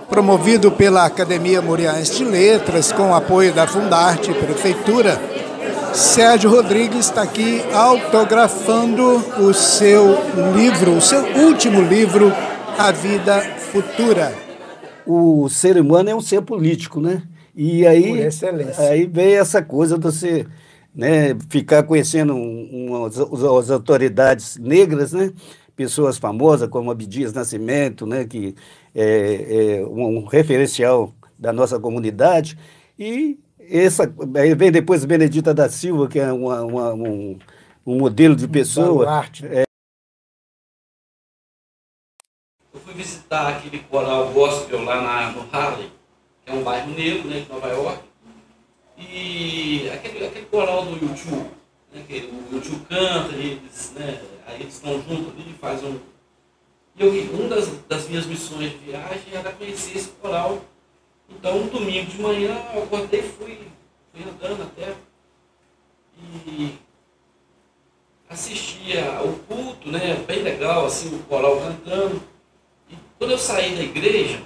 promovido 0.08 0.70
pela 0.70 1.04
Academia 1.04 1.60
Muriaense 1.60 2.16
de 2.16 2.24
Letras, 2.24 2.92
com 2.92 3.14
apoio 3.14 3.52
da 3.52 3.66
Fundarte 3.66 4.32
Prefeitura, 4.32 5.20
Sérgio 5.94 6.50
Rodrigues 6.50 7.06
está 7.06 7.22
aqui 7.22 7.60
autografando 7.72 9.16
o 9.42 9.52
seu 9.52 10.16
livro, 10.54 10.96
o 10.96 11.00
seu 11.00 11.22
último 11.46 11.82
livro, 11.82 12.32
A 12.78 12.92
Vida 12.92 13.40
Futura. 13.58 14.32
o 15.06 15.48
ser 15.48 15.76
humano 15.78 16.10
é 16.10 16.14
um 16.14 16.20
ser 16.20 16.42
político, 16.42 17.00
né? 17.00 17.22
E 17.54 17.86
aí, 17.86 18.28
aí 18.78 19.06
veio 19.06 19.40
essa 19.40 19.60
coisa 19.62 19.98
de 19.98 20.04
você 20.04 20.46
né, 20.94 21.36
ficar 21.48 21.82
conhecendo 21.82 22.34
um, 22.34 22.90
um, 22.90 23.04
as, 23.04 23.18
as 23.18 23.70
autoridades 23.70 24.56
negras, 24.58 25.12
né? 25.12 25.32
Pessoas 25.74 26.18
famosas 26.18 26.68
como 26.68 26.90
Abdias 26.90 27.32
Nascimento, 27.32 28.06
né? 28.06 28.24
Que 28.24 28.54
é, 28.94 29.78
é 29.80 29.86
um, 29.86 30.18
um 30.18 30.24
referencial 30.24 31.12
da 31.38 31.52
nossa 31.52 31.80
comunidade. 31.80 32.56
E 32.98 33.38
essa, 33.70 34.12
aí 34.36 34.54
vem 34.54 34.70
depois 34.72 35.04
Benedita 35.04 35.52
da 35.54 35.68
Silva, 35.68 36.08
que 36.08 36.18
é 36.18 36.32
uma, 36.32 36.62
uma- 36.62 36.92
um, 36.94 37.38
um 37.86 37.98
modelo 37.98 38.34
de 38.36 38.46
pessoa. 38.48 39.04
baluarte, 39.04 39.46
É, 39.46 39.64
Eu 42.72 42.80
fui 42.80 42.94
visitar 42.94 43.48
aquele 43.48 43.80
coral 43.80 44.32
gospel 44.32 44.84
lá 44.84 45.00
na, 45.02 45.32
no 45.32 45.48
Harlem, 45.52 45.90
que 46.44 46.50
é 46.50 46.54
um 46.54 46.62
bairro 46.62 46.90
negro 46.92 47.28
né, 47.28 47.40
de 47.40 47.48
Nova 47.48 47.68
York. 47.68 48.02
E 48.96 49.88
aquele, 49.92 50.26
aquele 50.26 50.46
coral 50.46 50.84
do 50.84 50.92
YouTube, 50.92 51.50
né, 51.92 52.04
que 52.06 52.14
o 52.50 52.54
YouTube 52.54 52.84
canta, 52.88 53.34
eles, 53.34 53.92
né, 53.96 54.20
aí 54.46 54.60
eles 54.62 54.74
estão 54.74 54.92
juntos 55.02 55.32
ali, 55.34 55.54
faz 55.60 55.82
um. 55.82 55.98
E 56.96 57.02
eu, 57.02 57.10
uma 57.34 57.48
das, 57.48 57.68
das 57.88 58.08
minhas 58.08 58.26
missões 58.26 58.70
de 58.72 58.78
viagem 58.78 59.32
era 59.34 59.52
conhecer 59.52 59.96
esse 59.96 60.08
coral. 60.10 60.60
Então, 61.30 61.56
um 61.58 61.68
domingo 61.68 62.10
de 62.10 62.20
manhã, 62.20 62.60
eu 62.74 62.82
acordei 62.82 63.20
e 63.20 63.22
fui, 63.22 63.58
fui 64.12 64.22
andando 64.22 64.62
até. 64.62 64.94
E 66.46 66.74
assistia 68.28 69.22
o 69.24 69.38
culto, 69.46 69.90
né, 69.90 70.22
bem 70.26 70.42
legal, 70.42 70.86
assim, 70.86 71.14
o 71.14 71.18
coral 71.20 71.60
cantando. 71.60 72.22
E 72.90 72.94
quando 73.18 73.30
eu 73.30 73.38
saí 73.38 73.74
da 73.74 73.82
igreja, 73.82 74.40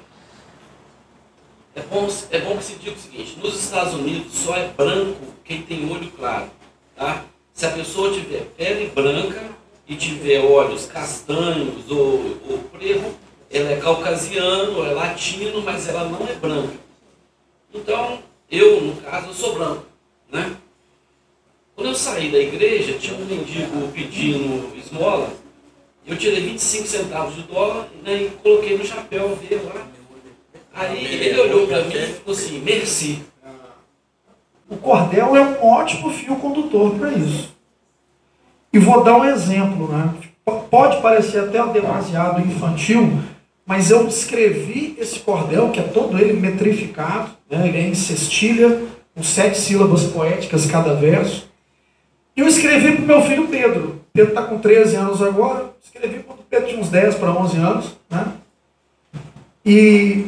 é 1.74 1.82
bom, 1.82 2.08
é 2.30 2.40
bom 2.40 2.56
que 2.56 2.64
se 2.64 2.74
diga 2.76 2.96
o 2.96 2.98
seguinte, 2.98 3.38
nos 3.40 3.58
Estados 3.62 3.94
Unidos 3.94 4.32
só 4.32 4.56
é 4.56 4.68
branco 4.68 5.20
quem 5.44 5.62
tem 5.62 5.90
olho 5.90 6.10
claro. 6.12 6.50
Tá? 6.94 7.24
Se 7.52 7.66
a 7.66 7.70
pessoa 7.70 8.12
tiver 8.12 8.44
pele 8.56 8.90
branca 8.90 9.42
e 9.86 9.96
tiver 9.96 10.40
olhos 10.40 10.86
castanhos 10.86 11.90
ou, 11.90 12.38
ou 12.48 12.58
preto, 12.70 13.23
ela 13.54 13.70
é 13.70 13.76
caucasiano, 13.76 14.84
é 14.84 14.92
latino, 14.92 15.62
mas 15.62 15.88
ela 15.88 16.08
não 16.08 16.26
é 16.26 16.34
branca. 16.34 16.74
Então, 17.72 18.18
eu, 18.50 18.80
no 18.80 18.96
caso, 18.96 19.28
eu 19.28 19.34
sou 19.34 19.54
branco. 19.54 19.86
Né? 20.30 20.56
Quando 21.76 21.90
eu 21.90 21.94
saí 21.94 22.32
da 22.32 22.38
igreja, 22.38 22.98
tinha 22.98 23.16
um 23.16 23.24
mendigo 23.24 23.88
pedindo 23.92 24.76
esmola, 24.76 25.30
eu 26.04 26.16
tirei 26.16 26.40
25 26.40 26.86
centavos 26.86 27.36
de 27.36 27.42
dólar 27.42 27.88
né, 28.02 28.24
e 28.24 28.30
coloquei 28.42 28.76
no 28.76 28.84
chapéu 28.84 29.36
dele 29.36 29.62
lá. 29.72 29.86
Aí 30.74 31.04
ele 31.04 31.40
olhou 31.40 31.68
para 31.68 31.84
mim 31.84 31.94
e 31.94 32.06
falou 32.06 32.36
assim, 32.36 32.60
merci. 32.60 33.22
O 34.68 34.76
cordel 34.76 35.36
é 35.36 35.40
um 35.40 35.64
ótimo 35.64 36.10
fio 36.10 36.34
condutor 36.36 36.96
para 36.96 37.12
isso. 37.12 37.54
E 38.72 38.78
vou 38.80 39.04
dar 39.04 39.16
um 39.16 39.24
exemplo, 39.24 39.86
né? 39.86 40.12
Pode 40.68 41.00
parecer 41.00 41.44
até 41.44 41.64
demasiado 41.68 42.40
infantil, 42.40 43.22
mas 43.66 43.90
eu 43.90 44.06
escrevi 44.06 44.94
esse 44.98 45.20
cordel, 45.20 45.70
que 45.70 45.80
é 45.80 45.84
todo 45.84 46.18
ele 46.18 46.34
metrificado, 46.34 47.30
né? 47.50 47.66
ele 47.66 47.78
é 47.78 47.88
em 47.88 47.94
cestilha, 47.94 48.82
com 49.14 49.22
sete 49.22 49.58
sílabas 49.58 50.04
poéticas 50.04 50.66
cada 50.66 50.94
verso. 50.94 51.48
E 52.36 52.40
eu 52.40 52.48
escrevi 52.48 52.96
para 52.96 53.04
o 53.04 53.06
meu 53.06 53.22
filho 53.22 53.48
Pedro. 53.48 54.00
Pedro 54.12 54.30
está 54.30 54.42
com 54.42 54.58
13 54.58 54.96
anos 54.96 55.22
agora. 55.22 55.72
Escrevi 55.82 56.22
quando 56.24 56.40
Pedro 56.50 56.68
tinha 56.68 56.80
uns 56.80 56.88
10 56.88 57.14
para 57.14 57.30
11 57.30 57.56
anos. 57.58 57.96
Né? 58.10 58.32
E 59.64 60.26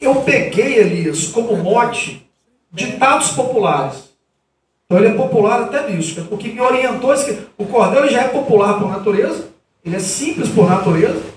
eu 0.00 0.16
peguei, 0.16 0.78
Elias, 0.78 1.26
como 1.28 1.56
mote 1.56 2.26
ditados 2.72 3.30
populares. 3.30 4.10
Então 4.84 4.98
ele 4.98 5.08
é 5.08 5.14
popular 5.14 5.62
até 5.62 5.90
nisso. 5.90 6.26
O 6.30 6.36
que 6.36 6.52
me 6.52 6.60
orientou, 6.60 7.14
o 7.58 7.66
cordel 7.66 8.08
já 8.08 8.22
é 8.22 8.28
popular 8.28 8.78
por 8.78 8.88
natureza, 8.88 9.48
ele 9.84 9.96
é 9.96 10.00
simples 10.00 10.48
por 10.48 10.68
natureza. 10.68 11.35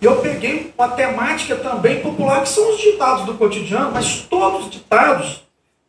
E 0.00 0.04
eu 0.04 0.16
peguei 0.16 0.72
uma 0.76 0.88
temática 0.88 1.56
também 1.56 2.00
popular, 2.00 2.42
que 2.42 2.48
são 2.48 2.70
os 2.70 2.80
ditados 2.80 3.24
do 3.24 3.34
cotidiano, 3.34 3.92
mas 3.92 4.20
todos 4.28 4.66
os 4.66 4.70
ditados 4.70 5.42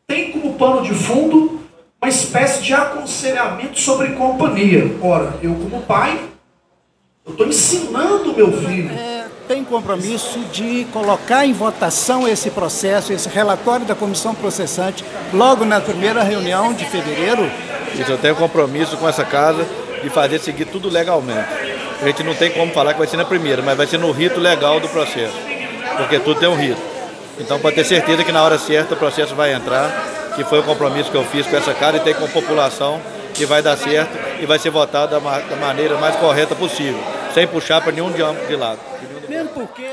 têm 0.08 0.32
como 0.32 0.54
pano 0.54 0.82
de 0.82 0.94
fundo 0.94 1.62
uma 2.02 2.10
espécie 2.10 2.64
de 2.64 2.74
aconselhamento 2.74 3.80
sobre 3.80 4.10
companhia. 4.10 4.96
Ora, 5.02 5.34
eu 5.42 5.54
como 5.56 5.82
pai, 5.82 6.20
eu 7.26 7.32
estou 7.32 7.48
ensinando 7.48 8.32
o 8.32 8.36
meu 8.36 8.52
filho 8.54 9.18
tem 9.48 9.64
compromisso 9.64 10.40
de 10.52 10.86
colocar 10.92 11.46
em 11.46 11.54
votação 11.54 12.28
esse 12.28 12.52
processo, 12.52 13.14
esse 13.14 13.30
relatório 13.30 13.86
da 13.86 13.96
comissão 13.96 14.36
processante, 14.36 15.06
logo 15.34 15.64
na 15.64 15.80
primeira 15.80 16.22
reunião 16.22 16.74
de 16.74 16.86
fevereiro? 16.86 17.50
Isso, 17.98 18.12
eu 18.12 18.18
tenho 18.18 18.36
compromisso 18.36 18.98
com 18.98 19.08
essa 19.08 19.24
casa 19.24 19.66
de 20.04 20.10
fazer 20.10 20.40
seguir 20.40 20.66
tudo 20.66 20.90
legalmente. 20.90 21.67
A 22.02 22.06
gente 22.06 22.24
não 22.24 22.36
tem 22.36 22.52
como 22.52 22.72
falar 22.74 22.94
que 22.94 23.00
vai 23.00 23.08
ser 23.08 23.18
na 23.18 23.26
primeira, 23.26 23.62
mas 23.62 23.76
vai 23.76 23.88
ser 23.88 23.98
no 23.98 24.12
rito 24.12 24.40
legal 24.40 24.80
do 24.80 24.88
processo, 24.90 25.36
porque 25.98 26.20
tudo 26.20 26.40
tem 26.40 26.48
um 26.48 26.56
rito. 26.56 26.82
Então, 27.40 27.60
pode 27.60 27.76
ter 27.76 27.84
certeza 27.84 28.24
que 28.24 28.32
na 28.32 28.44
hora 28.44 28.58
certa 28.58 28.94
o 28.94 28.98
processo 28.98 29.36
vai 29.36 29.54
entrar, 29.54 30.34
que 30.36 30.44
foi 30.44 30.60
o 30.60 30.64
compromisso 30.64 31.10
que 31.10 31.18
eu 31.18 31.24
fiz 31.26 31.46
com 31.48 31.56
essa 31.56 31.74
casa 31.74 31.98
e 31.98 32.00
tem 32.00 32.14
com 32.14 32.26
a 32.26 32.28
população 32.28 33.00
que 33.34 33.46
vai 33.46 33.62
dar 33.62 33.78
certo 33.78 34.12
e 34.40 34.46
vai 34.46 34.58
ser 34.58 34.70
votado 34.70 35.12
da, 35.12 35.56
maneira 35.58 35.98
mais 35.98 36.16
correta 36.16 36.56
possível, 36.56 37.00
sem 37.34 37.48
puxar 37.48 37.82
para 37.82 37.92
nenhum 37.92 38.12
de 38.12 38.56
lado. 38.56 38.80
Mesmo 39.28 39.50
porque 39.50 39.86